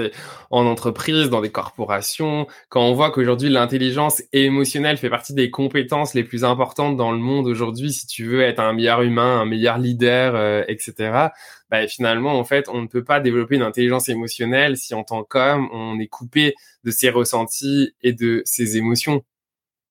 [0.51, 6.15] en entreprise, dans des corporations, quand on voit qu'aujourd'hui l'intelligence émotionnelle fait partie des compétences
[6.15, 9.47] les plus importantes dans le monde aujourd'hui, si tu veux être un meilleur humain, un
[9.47, 11.31] meilleur leader, euh, etc.
[11.71, 15.25] Bah, finalement, en fait, on ne peut pas développer une intelligence émotionnelle si en tant
[15.25, 16.55] qu'homme, on est coupé
[16.85, 19.25] de ses ressentis et de ses émotions.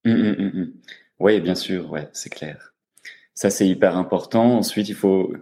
[0.05, 0.73] Mmh, mmh, mmh,
[1.19, 2.73] oui, bien sûr, ouais, c'est clair.
[3.33, 4.57] Ça, c'est hyper important.
[4.57, 5.33] Ensuite, il faut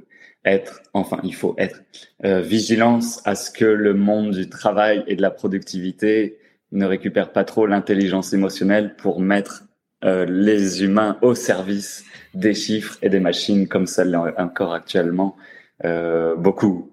[0.49, 1.81] être, enfin, il faut être
[2.25, 6.37] euh, vigilance à ce que le monde du travail et de la productivité
[6.71, 9.63] ne récupère pas trop l'intelligence émotionnelle pour mettre
[10.05, 15.35] euh, les humains au service des chiffres et des machines comme ça l'est encore actuellement
[15.83, 16.91] euh, beaucoup.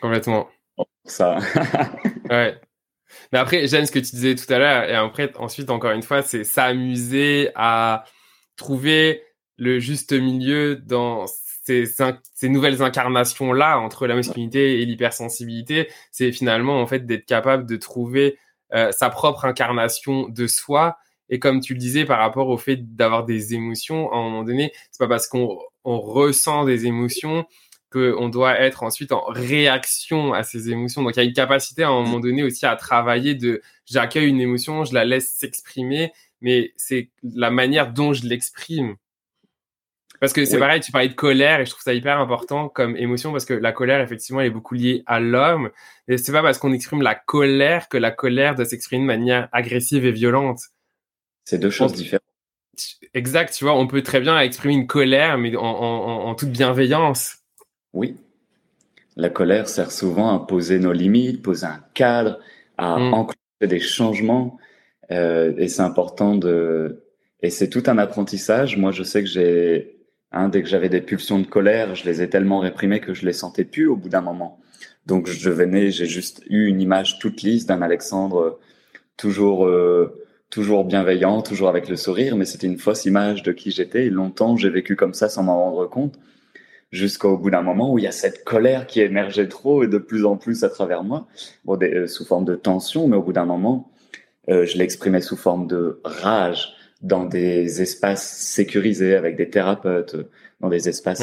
[0.00, 0.48] Complètement.
[1.04, 1.38] Ça.
[2.30, 2.58] ouais.
[3.32, 4.84] Mais après, j'aime ce que tu disais tout à l'heure.
[4.84, 8.04] Et après, ensuite, encore une fois, c'est s'amuser à
[8.56, 9.22] trouver
[9.56, 11.26] le juste milieu dans
[11.64, 11.86] ces,
[12.34, 17.76] ces nouvelles incarnations-là entre la masculinité et l'hypersensibilité, c'est finalement en fait d'être capable de
[17.76, 18.38] trouver
[18.74, 20.98] euh, sa propre incarnation de soi.
[21.30, 24.44] Et comme tu le disais par rapport au fait d'avoir des émotions, à un moment
[24.44, 27.46] donné, c'est pas parce qu'on on ressent des émotions
[27.90, 31.02] qu'on doit être ensuite en réaction à ces émotions.
[31.02, 34.28] Donc il y a une capacité à un moment donné aussi à travailler de j'accueille
[34.28, 38.96] une émotion, je la laisse s'exprimer, mais c'est la manière dont je l'exprime
[40.24, 42.96] parce que c'est pareil, tu parlais de colère et je trouve ça hyper important comme
[42.96, 45.68] émotion parce que la colère, effectivement, elle est beaucoup liée à l'homme.
[46.08, 49.50] Et c'est pas parce qu'on exprime la colère que la colère doit s'exprimer de manière
[49.52, 50.60] agressive et violente.
[51.44, 52.22] C'est deux choses différentes.
[53.12, 57.40] Exact, tu vois, on peut très bien exprimer une colère, mais en, toute bienveillance.
[57.92, 58.16] Oui.
[59.16, 62.38] La colère sert souvent à poser nos limites, poser un cadre,
[62.78, 63.12] à mmh.
[63.12, 64.56] enclencher des changements.
[65.10, 67.04] Euh, et c'est important de.
[67.42, 68.78] Et c'est tout un apprentissage.
[68.78, 69.93] Moi, je sais que j'ai
[70.36, 73.24] Hein, dès que j'avais des pulsions de colère, je les ai tellement réprimées que je
[73.24, 74.58] les sentais plus au bout d'un moment.
[75.06, 78.58] Donc je venais, j'ai juste eu une image toute lisse d'un Alexandre euh,
[79.16, 83.70] toujours euh, toujours bienveillant, toujours avec le sourire, mais c'était une fausse image de qui
[83.70, 84.06] j'étais.
[84.06, 86.18] Et longtemps, j'ai vécu comme ça sans m'en rendre compte,
[86.90, 89.98] jusqu'au bout d'un moment où il y a cette colère qui émergeait trop et de
[89.98, 91.28] plus en plus à travers moi,
[91.68, 93.92] euh, sous forme de tension, mais au bout d'un moment,
[94.48, 100.16] je l'exprimais sous forme de rage, dans des espaces sécurisés avec des thérapeutes,
[100.60, 101.22] dans des espaces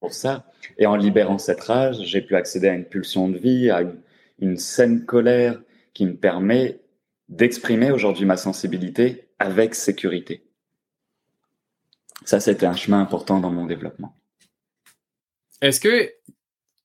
[0.00, 0.46] pour ça.
[0.78, 3.82] Et en libérant cette rage, j'ai pu accéder à une pulsion de vie, à
[4.38, 5.60] une, saine colère
[5.92, 6.80] qui me permet
[7.28, 10.44] d'exprimer aujourd'hui ma sensibilité avec sécurité.
[12.24, 14.14] Ça, c'était un chemin important dans mon développement.
[15.60, 16.12] Est-ce que,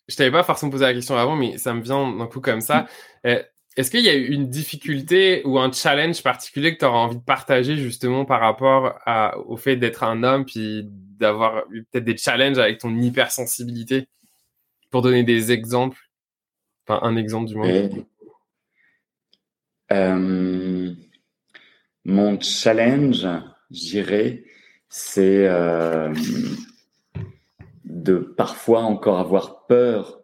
[0.07, 2.61] je t'avais pas forcément posé la question avant, mais ça me vient d'un coup comme
[2.61, 2.81] ça.
[2.81, 3.27] Mm.
[3.27, 3.43] Euh,
[3.75, 7.23] est-ce qu'il y a une difficulté ou un challenge particulier que tu auras envie de
[7.23, 8.99] partager justement par rapport
[9.47, 14.07] au fait d'être un homme puis d'avoir eu peut-être des challenges avec ton hypersensibilité?
[14.91, 15.97] Pour donner des exemples.
[16.87, 17.89] Enfin, un exemple du moins.
[19.91, 20.93] Euh,
[22.05, 23.27] mon challenge,
[23.71, 24.43] j'irais,
[24.89, 26.13] c'est euh,
[27.85, 30.21] de parfois encore avoir peur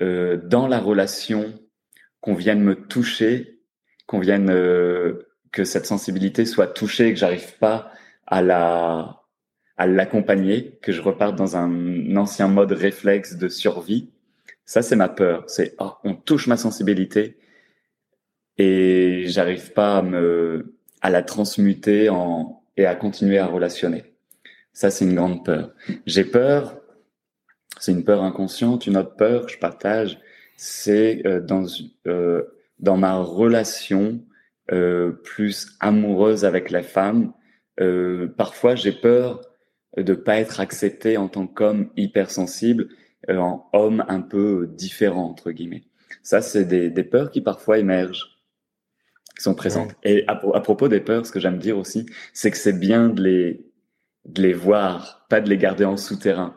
[0.00, 1.52] euh, dans la relation
[2.20, 3.60] qu'on vienne me toucher,
[4.06, 7.92] qu'on vienne euh, que cette sensibilité soit touchée, que j'arrive pas
[8.26, 9.22] à la
[9.76, 14.10] à l'accompagner, que je reparte dans un ancien mode réflexe de survie.
[14.64, 15.44] Ça, c'est ma peur.
[15.46, 17.38] C'est oh, on touche ma sensibilité
[18.58, 24.04] et j'arrive pas à me à la transmuter en et à continuer à relationner.
[24.72, 25.72] Ça, c'est une grande peur.
[26.06, 26.80] J'ai peur.
[27.78, 29.48] C'est une peur inconsciente, une autre peur.
[29.48, 30.18] Je partage
[30.58, 31.64] c'est euh, dans,
[32.08, 32.42] euh,
[32.80, 34.20] dans ma relation
[34.72, 37.32] euh, plus amoureuse avec la femme.
[38.36, 39.40] parfois, j'ai peur
[39.96, 42.88] de pas être accepté en tant qu'homme hypersensible,
[43.28, 45.84] en homme un peu différent entre guillemets.
[46.22, 48.36] Ça, c'est des, des peurs qui parfois émergent
[49.36, 49.94] qui sont présentes.
[50.02, 53.08] Et à, à, propos des peurs, ce que j'aime dire aussi, c'est que c'est bien
[53.08, 53.64] de les,
[54.24, 56.56] de les voir, pas de les garder en souterrain.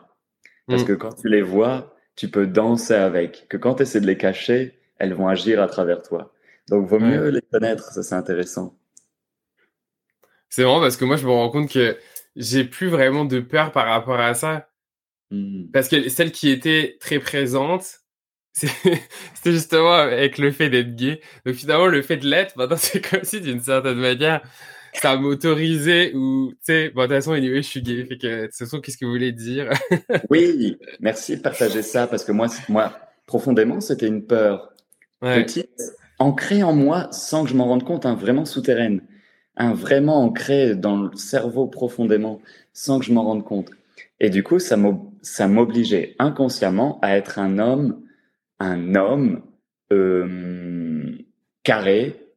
[0.66, 0.86] Parce mmh.
[0.86, 3.46] que quand tu les vois, tu peux danser avec.
[3.48, 6.32] Que quand tu essaies de les cacher, elles vont agir à travers toi.
[6.68, 8.78] Donc, vaut mieux les connaître, ça c'est intéressant.
[10.48, 11.96] C'est marrant parce que moi, je me rends compte que
[12.36, 14.68] j'ai plus vraiment de peur par rapport à ça.
[15.30, 15.64] Hmm.
[15.72, 18.00] Parce que celle qui était très présente,
[18.52, 19.00] c'était
[19.46, 21.20] justement avec le fait d'être gay.
[21.46, 24.42] Donc finalement, le fait de l'être, maintenant, c'est comme si d'une certaine manière,
[24.94, 28.04] ça m'autorisait ou, tu sais, bon, de toute façon, anyway, je suis gay.
[28.04, 29.70] Fait que, de toute façon, qu'est-ce que vous voulez dire?
[30.30, 34.72] oui, merci de partager ça parce que moi, moi profondément, c'était une peur
[35.20, 39.00] petite, ancrée en moi sans que je m'en rende compte, hein, vraiment souterraine,
[39.56, 42.40] hein, vraiment ancrée dans le cerveau profondément
[42.72, 43.70] sans que je m'en rende compte.
[44.20, 44.76] Et du coup, ça
[45.48, 48.02] m'obligeait inconsciemment à être un homme,
[48.60, 49.42] un homme
[49.92, 51.18] euh,
[51.64, 52.28] carré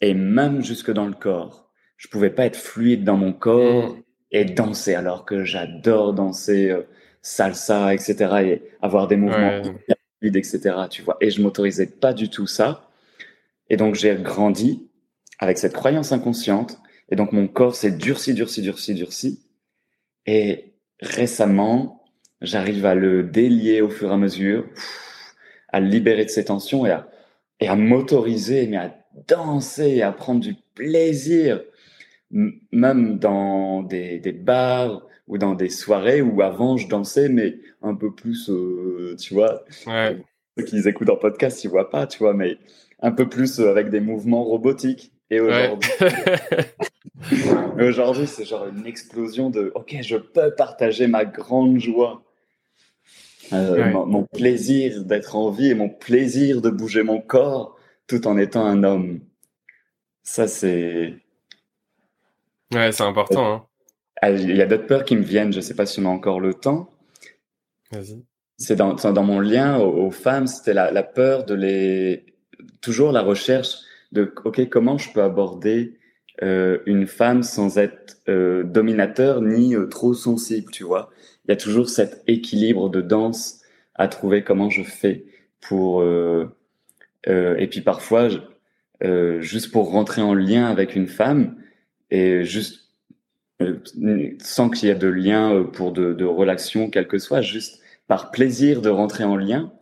[0.00, 1.67] et même jusque dans le corps.
[1.98, 4.02] Je pouvais pas être fluide dans mon corps mm.
[4.30, 6.82] et danser alors que j'adore danser euh,
[7.20, 8.14] salsa, etc.
[8.44, 9.62] et avoir des mouvements
[10.18, 10.60] fluides, etc.
[10.88, 11.18] Tu vois.
[11.20, 12.88] Et je m'autorisais pas du tout ça.
[13.68, 14.88] Et donc j'ai grandi
[15.38, 16.78] avec cette croyance inconsciente.
[17.10, 19.44] Et donc mon corps s'est durci, durci, durci, durci.
[20.24, 22.04] Et récemment,
[22.40, 24.64] j'arrive à le délier au fur et à mesure,
[25.70, 27.08] à le libérer de ses tensions et à,
[27.60, 28.94] et à m'autoriser, mais à
[29.26, 31.62] danser et à prendre du plaisir,
[32.30, 37.94] même dans des, des, bars ou dans des soirées où avant je dansais, mais un
[37.94, 40.18] peu plus, euh, tu vois, ouais.
[40.58, 42.58] ceux qui écoutent en podcast, ils voient pas, tu vois, mais
[43.00, 45.12] un peu plus euh, avec des mouvements robotiques.
[45.30, 45.90] Et aujourd'hui,
[47.80, 52.22] aujourd'hui, c'est genre une explosion de OK, je peux partager ma grande joie,
[53.52, 57.76] euh, mon, plaisir d'être en vie et mon plaisir de bouger mon corps
[58.06, 59.20] tout en étant un homme.
[60.22, 61.14] Ça, c'est.
[62.72, 63.54] Ouais, c'est important.
[63.54, 63.64] Hein.
[64.20, 66.08] Ah, il y a d'autres peurs qui me viennent, je sais pas si on a
[66.08, 66.90] encore le temps.
[67.92, 68.24] Vas-y.
[68.56, 72.26] C'est dans, dans, mon lien aux, femmes, c'était la, la, peur de les.
[72.80, 73.76] Toujours la recherche
[74.10, 75.96] de OK, comment je peux aborder
[76.42, 81.10] euh, une femme sans être euh, dominateur ni euh, trop sensible, tu vois.
[81.44, 83.60] Il y a toujours cet équilibre de danse
[83.94, 85.24] à trouver comment je fais
[85.60, 86.00] pour.
[86.00, 86.46] Euh,
[87.28, 88.28] euh, et puis parfois,
[89.40, 91.56] juste pour rentrer en lien avec une femme
[92.10, 92.88] et juste
[94.40, 98.30] sans qu'il y ait de lien pour de, de relation, quel que soit, juste par
[98.30, 99.72] plaisir de rentrer en lien.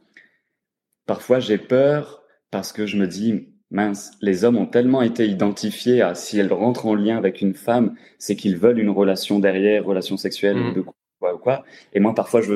[1.07, 6.01] Parfois, j'ai peur parce que je me dis, mince, les hommes ont tellement été identifiés
[6.01, 9.85] à si elles rentrent en lien avec une femme, c'est qu'ils veulent une relation derrière,
[9.85, 10.75] relation sexuelle ou mm.
[10.75, 11.65] de quoi ou quoi.
[11.93, 12.55] Et moi, parfois, je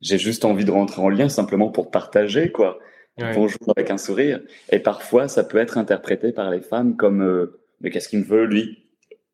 [0.00, 2.78] j'ai juste envie de rentrer en lien simplement pour partager, quoi.
[3.16, 4.40] Bonjour avec un sourire.
[4.70, 8.24] Et parfois, ça peut être interprété par les femmes comme euh, mais qu'est-ce qu'il me
[8.24, 8.83] veut lui?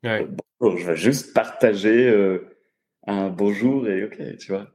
[0.02, 2.56] Bonjour, je veux juste partager euh,
[3.06, 4.68] un bonjour et ok, tu vois.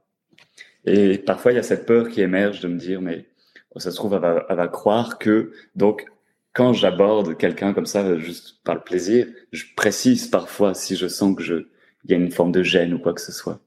[0.84, 3.26] Et parfois, il y a cette peur qui émerge de me dire mais
[3.74, 6.06] oh, ça se trouve, elle va, elle va croire que donc
[6.56, 11.36] quand j'aborde quelqu'un comme ça, juste par le plaisir, je précise parfois si je sens
[11.36, 11.68] que je,
[12.04, 13.60] il y a une forme de gêne ou quoi que ce soit.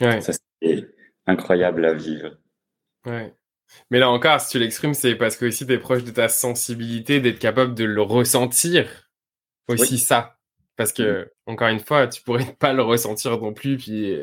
[0.00, 0.20] Ouais.
[0.22, 0.88] Ça, c'est
[1.26, 2.38] incroyable à vivre.
[3.04, 3.34] Ouais.
[3.90, 6.28] Mais là encore, si tu l'exprimes, c'est parce que aussi tu es proche de ta
[6.28, 9.10] sensibilité, d'être capable de le ressentir.
[9.68, 10.37] Aussi ça.
[10.78, 11.52] Parce que, mm.
[11.52, 14.18] encore une fois, tu pourrais pas le ressentir non plus, puis,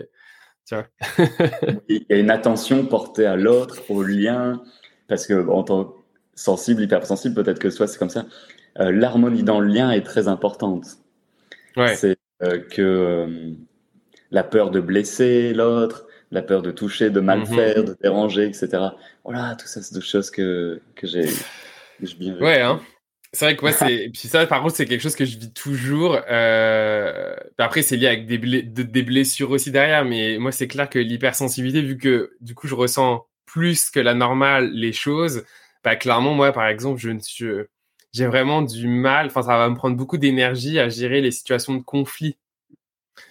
[0.67, 0.87] tu vois.
[1.87, 4.63] Il y a une attention portée à l'autre, au lien,
[5.07, 5.95] parce que, en tant
[6.35, 8.25] sensible, hypersensible, peut-être que soit c'est comme ça.
[8.79, 10.85] Euh, l'harmonie dans le lien est très importante.
[11.77, 11.95] Ouais.
[11.95, 13.51] C'est euh, que euh,
[14.31, 17.45] la peur de blesser l'autre, la peur de toucher, de mal mhm.
[17.45, 18.69] faire, de déranger, etc.
[19.23, 21.27] Voilà, tout ça, c'est des choses que, que j'ai
[22.19, 22.81] bien Ouais, hein.
[23.33, 24.09] C'est vrai que moi, c'est.
[24.13, 26.19] Puis ça, par contre, c'est quelque chose que je vis toujours.
[26.29, 27.35] Euh...
[27.57, 31.81] Après, c'est lié avec des, des blessures aussi derrière, mais moi, c'est clair que l'hypersensibilité,
[31.81, 35.43] vu que du coup, je ressens plus que la normale les choses,
[35.83, 37.19] bah, clairement, moi, par exemple, je ne
[38.11, 41.73] j'ai vraiment du mal, enfin, ça va me prendre beaucoup d'énergie à gérer les situations
[41.73, 42.37] de conflit.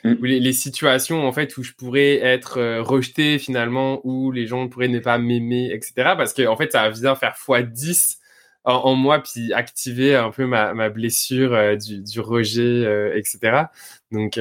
[0.02, 0.12] Mmh.
[0.20, 4.68] Ou les, situations, en fait, où je pourrais être euh, rejeté finalement, où les gens
[4.68, 5.92] pourraient ne pas m'aimer, etc.
[6.16, 8.18] Parce que, en fait, ça vient faire x10
[8.64, 13.64] en, moi, puis activer un peu ma, ma blessure euh, du, du, rejet, euh, etc.
[14.10, 14.38] Donc,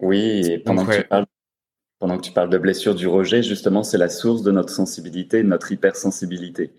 [0.00, 1.26] oui, pendant que tu parles
[1.98, 5.42] pendant que tu parles de blessure du rejet, justement, c'est la source de notre sensibilité,
[5.42, 6.70] de notre hypersensibilité.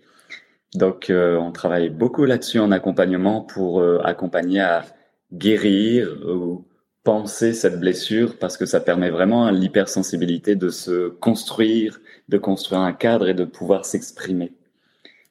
[0.74, 4.84] Donc, euh, on travaille beaucoup là-dessus en accompagnement pour euh, accompagner à
[5.32, 6.64] guérir ou
[7.02, 12.80] penser cette blessure parce que ça permet vraiment à l'hypersensibilité de se construire, de construire
[12.80, 14.52] un cadre et de pouvoir s'exprimer.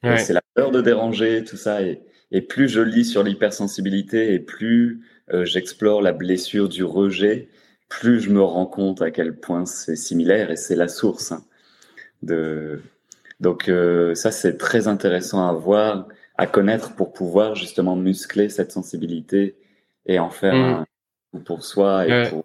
[0.02, 1.82] C'est la peur de déranger, tout ça.
[1.82, 7.48] Et, et plus je lis sur l'hypersensibilité et plus euh, j'explore la blessure du rejet,
[7.88, 11.44] plus je me rends compte à quel point c'est similaire et c'est la source hein,
[12.22, 12.80] de,
[13.40, 18.70] donc euh, ça, c'est très intéressant à voir, à connaître pour pouvoir justement muscler cette
[18.70, 19.56] sensibilité
[20.06, 20.84] et en faire mm.
[21.34, 22.44] un pour soi et pour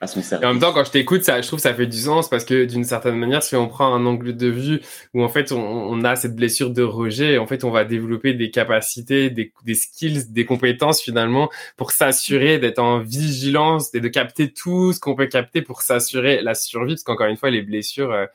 [0.00, 0.44] à son service.
[0.44, 2.28] Et en même temps, quand je t'écoute, ça, je trouve que ça fait du sens
[2.30, 4.80] parce que d'une certaine manière, si on prend un angle de vue
[5.12, 8.32] où en fait on, on a cette blessure de rejet, en fait on va développer
[8.32, 14.08] des capacités, des, des skills, des compétences finalement pour s'assurer d'être en vigilance et de
[14.08, 16.94] capter tout ce qu'on peut capter pour s'assurer la survie.
[16.94, 18.26] Parce qu'encore une fois, les blessures, euh,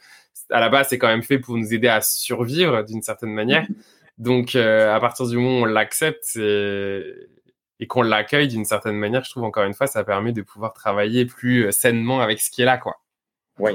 [0.51, 3.65] à la base, c'est quand même fait pour nous aider à survivre d'une certaine manière.
[4.17, 6.37] Donc, euh, à partir du moment où on l'accepte,
[7.79, 10.73] et qu'on l'accueille d'une certaine manière, je trouve encore une fois, ça permet de pouvoir
[10.73, 13.01] travailler plus euh, sainement avec ce qui est là, quoi.
[13.59, 13.71] Oui.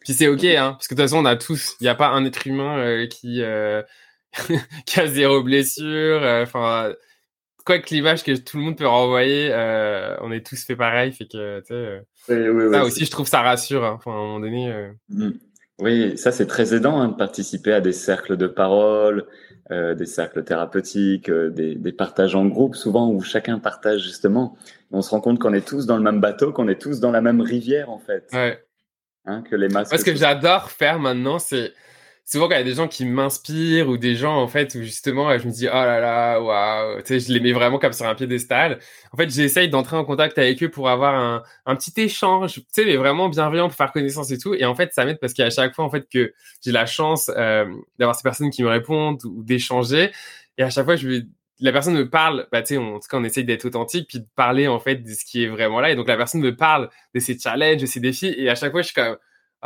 [0.00, 1.94] Puis c'est ok, hein, parce que de toute façon, on a tous, il n'y a
[1.94, 3.82] pas un être humain euh, qui, euh,
[4.86, 6.22] qui a zéro blessure.
[6.22, 6.92] Enfin,
[7.64, 9.50] quoi que l'image que tout le monde peut renvoyer,
[10.20, 13.26] on est tous fait pareil, fait que, tu sais, oui, oui, ça aussi, je trouve
[13.26, 13.84] ça rassure.
[13.84, 14.90] Hein, à un moment donné.
[15.08, 15.32] Mm.
[15.78, 19.26] Oui, ça c'est très aidant hein, de participer à des cercles de parole,
[19.70, 24.56] euh, des cercles thérapeutiques, euh, des, des, partages en groupe, souvent où chacun partage justement.
[24.90, 27.10] On se rend compte qu'on est tous dans le même bateau, qu'on est tous dans
[27.10, 28.28] la même rivière en fait.
[28.32, 28.64] Ouais.
[29.26, 29.92] Hein, que les masques.
[29.92, 31.72] Moi, ce que j'adore faire maintenant, c'est
[32.26, 34.82] souvent quand il y a des gens qui m'inspirent ou des gens en fait où
[34.82, 37.92] justement je me dis oh là là waouh tu sais je les mets vraiment comme
[37.92, 38.80] sur un piédestal
[39.12, 42.62] en fait j'essaye d'entrer en contact avec eux pour avoir un, un petit échange tu
[42.72, 45.34] sais mais vraiment bienveillant pour faire connaissance et tout et en fait ça m'aide parce
[45.34, 46.32] qu'à chaque fois en fait que
[46.64, 47.64] j'ai la chance euh,
[47.98, 50.10] d'avoir ces personnes qui me répondent ou d'échanger
[50.58, 51.22] et à chaque fois je
[51.60, 54.20] la personne me parle, bah, tu sais, en tout cas, on essaye d'être authentique, puis
[54.20, 55.90] de parler, en fait, de ce qui est vraiment là.
[55.90, 58.34] Et donc, la personne me parle de ses challenges, de ses défis.
[58.36, 59.16] Et à chaque fois, je suis comme,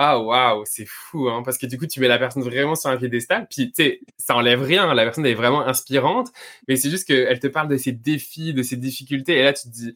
[0.02, 2.88] ah waouh, c'est fou, hein, parce que du coup, tu mets la personne vraiment sur
[2.88, 6.28] un piédestal, puis tu sais, ça enlève rien, la personne est vraiment inspirante,
[6.66, 9.64] mais c'est juste qu'elle te parle de ses défis, de ses difficultés, et là, tu
[9.64, 9.94] te dis,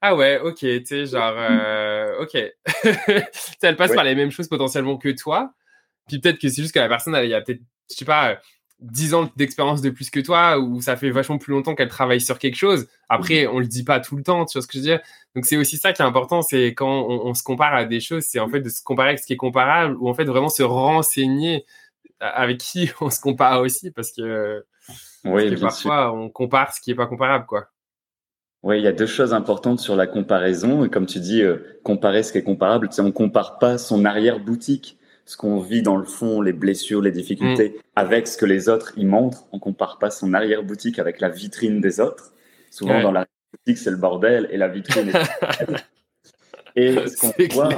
[0.00, 2.34] ah ouais, ok, tu sais, genre, euh, ok.
[3.62, 5.52] elle passe par les mêmes choses potentiellement que toi,
[6.08, 8.06] puis peut-être que c'est juste que la personne, elle, il y a peut-être, je sais
[8.06, 8.40] pas,
[8.82, 12.20] 10 ans d'expérience de plus que toi ou ça fait vachement plus longtemps qu'elle travaille
[12.20, 12.88] sur quelque chose.
[13.08, 15.00] Après, on le dit pas tout le temps, tu vois ce que je veux dire?
[15.34, 18.24] Donc c'est aussi ça qui est important, c'est quand on, se compare à des choses,
[18.24, 20.48] c'est en fait de se comparer avec ce qui est comparable ou en fait vraiment
[20.48, 21.64] se renseigner
[22.20, 24.64] avec qui on se compare aussi parce que,
[25.24, 27.68] oui, parfois on compare ce qui est pas comparable quoi.
[28.62, 31.80] Oui, il y a deux choses importantes sur la comparaison et comme tu dis, euh,
[31.82, 34.98] comparer ce qui est comparable, on compare pas son arrière boutique
[35.32, 37.80] ce qu'on vit dans le fond, les blessures, les difficultés, mm.
[37.96, 39.46] avec ce que les autres y montrent.
[39.52, 42.34] On compare pas son arrière-boutique avec la vitrine des autres.
[42.70, 46.76] Souvent, dans la boutique, c'est le bordel et la vitrine est...
[46.76, 47.70] et ce qu'on voit,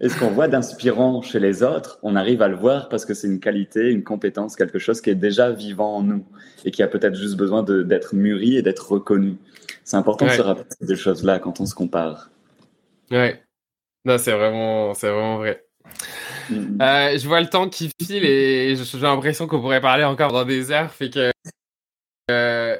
[0.00, 3.12] et ce qu'on voit d'inspirant chez les autres, on arrive à le voir parce que
[3.12, 6.24] c'est une qualité, une compétence, quelque chose qui est déjà vivant en nous
[6.64, 9.36] et qui a peut-être juste besoin d'être mûri et d'être reconnu.
[9.82, 12.30] C'est important de se rappeler des choses-là quand on se compare.
[13.10, 13.42] Ouais.
[14.06, 15.62] Non, c'est vraiment, c'est vraiment vrai.
[16.50, 20.44] Euh, je vois le temps qui file et j'ai l'impression qu'on pourrait parler encore dans
[20.44, 20.92] des heures.
[20.92, 21.32] Fait que
[22.30, 22.76] euh,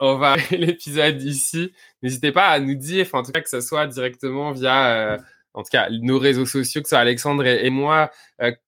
[0.00, 1.72] on va arrêter l'épisode ici.
[2.02, 5.18] N'hésitez pas à nous dire, en tout cas que ce soit directement via, euh,
[5.54, 8.10] en tout cas, nos réseaux sociaux, que ce soit Alexandre et, moi,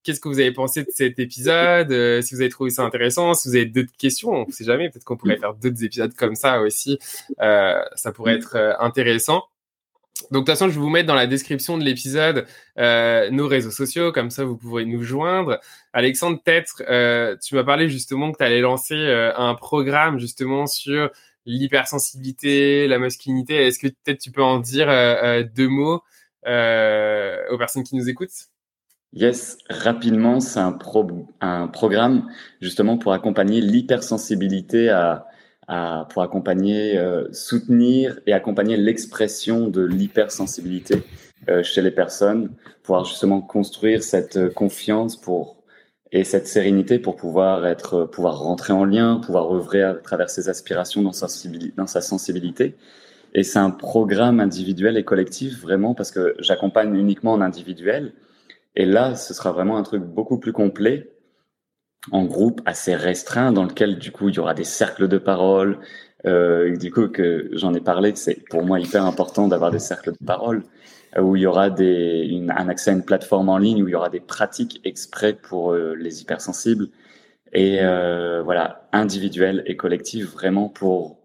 [0.03, 3.49] qu'est-ce que vous avez pensé de cet épisode Si vous avez trouvé ça intéressant, si
[3.49, 6.35] vous avez d'autres questions, on ne sait jamais, peut-être qu'on pourrait faire d'autres épisodes comme
[6.35, 6.99] ça aussi.
[7.39, 9.50] ça pourrait être intéressant.
[10.31, 12.47] Donc, de toute façon, je vais vous mettre dans la description de l'épisode
[12.79, 15.61] euh, nos réseaux sociaux, comme ça, vous pourrez nous joindre.
[15.93, 20.67] Alexandre, peut-être, euh, tu m'as parlé justement que tu allais lancer euh, un programme justement
[20.67, 21.11] sur
[21.47, 23.67] l'hypersensibilité, la masculinité.
[23.67, 24.89] Est-ce que peut-être tu peux en dire
[25.55, 26.03] deux mots
[26.45, 28.49] aux personnes qui nous écoutent?
[29.13, 30.79] Yes, rapidement, c'est un,
[31.41, 35.27] un programme justement pour accompagner l'hypersensibilité à
[36.09, 41.03] pour accompagner, euh, soutenir et accompagner l'expression de l'hypersensibilité
[41.49, 42.51] euh, chez les personnes,
[42.83, 45.59] pouvoir justement construire cette euh, confiance pour
[46.13, 50.49] et cette sérénité pour pouvoir être, pouvoir rentrer en lien, pouvoir œuvrer à travers ses
[50.49, 51.29] aspirations dans sa,
[51.77, 52.75] dans sa sensibilité.
[53.33, 58.13] Et c'est un programme individuel et collectif vraiment parce que j'accompagne uniquement en individuel.
[58.75, 61.13] Et là, ce sera vraiment un truc beaucoup plus complet
[62.13, 65.79] en groupe assez restreint dans lequel du coup il y aura des cercles de parole.
[66.27, 70.13] Euh, du coup que j'en ai parlé, c'est pour moi hyper important d'avoir des cercles
[70.13, 70.63] de parole
[71.17, 73.89] euh, où il y aura des, une, un accès à une plateforme en ligne où
[73.89, 76.89] il y aura des pratiques exprès pour euh, les hypersensibles
[77.53, 81.19] et euh, voilà individuel et collectif vraiment pour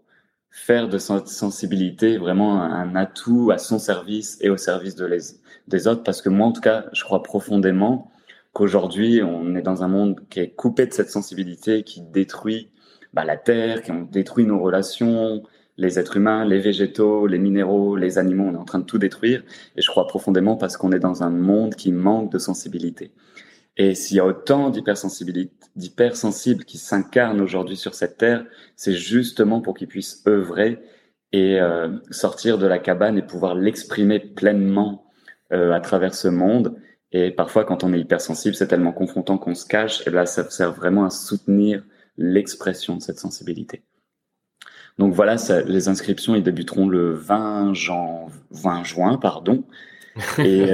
[0.50, 5.20] faire de cette sensibilité vraiment un atout à son service et au service de les,
[5.68, 8.12] des autres parce que moi en tout cas je crois profondément
[8.56, 12.70] qu'aujourd'hui, on est dans un monde qui est coupé de cette sensibilité, qui détruit
[13.14, 15.44] bah, la terre, qui détruit nos relations,
[15.78, 18.98] les êtres humains, les végétaux, les minéraux, les animaux, on est en train de tout
[18.98, 19.44] détruire.
[19.76, 23.12] Et je crois profondément parce qu'on est dans un monde qui manque de sensibilité.
[23.76, 28.46] Et s'il y a autant d'hypersensibles qui s'incarnent aujourd'hui sur cette terre,
[28.78, 30.80] c'est justement pour qu'ils puissent œuvrer
[31.34, 31.60] et
[32.10, 35.12] sortir de la cabane et pouvoir l'exprimer pleinement
[35.52, 36.78] à travers ce monde.
[37.12, 40.06] Et parfois, quand on est hypersensible, c'est tellement confrontant qu'on se cache.
[40.08, 41.84] Et là, ça sert vraiment à soutenir
[42.18, 43.84] l'expression de cette sensibilité.
[44.98, 47.74] Donc voilà, ça, les inscriptions, ils débuteront le 20,
[48.52, 49.64] 20 juin, pardon.
[50.40, 50.74] Et,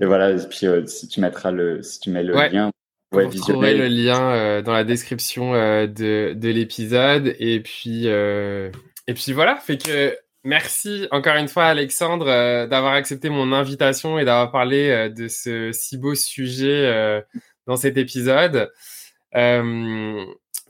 [0.00, 2.70] et voilà, et puis euh, si tu mettras le, si tu mets le lien,
[3.12, 7.34] ouais, vous trouverez le lien euh, dans la description euh, de, de l'épisode.
[7.38, 10.16] Et puis, et puis voilà, fait que
[10.46, 12.24] merci encore une fois Alexandre
[12.66, 17.22] d'avoir accepté mon invitation et d'avoir parlé de ce si beau sujet
[17.66, 18.70] dans cet épisode.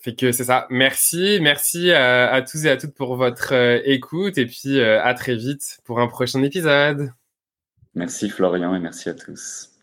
[0.07, 0.69] Fait que c'est ça.
[0.71, 5.15] Merci, merci à, tous et à toutes pour votre euh, écoute et puis euh, à
[5.15, 7.13] très vite pour un prochain épisode.
[7.97, 9.76] Merci Florian et merci à tous.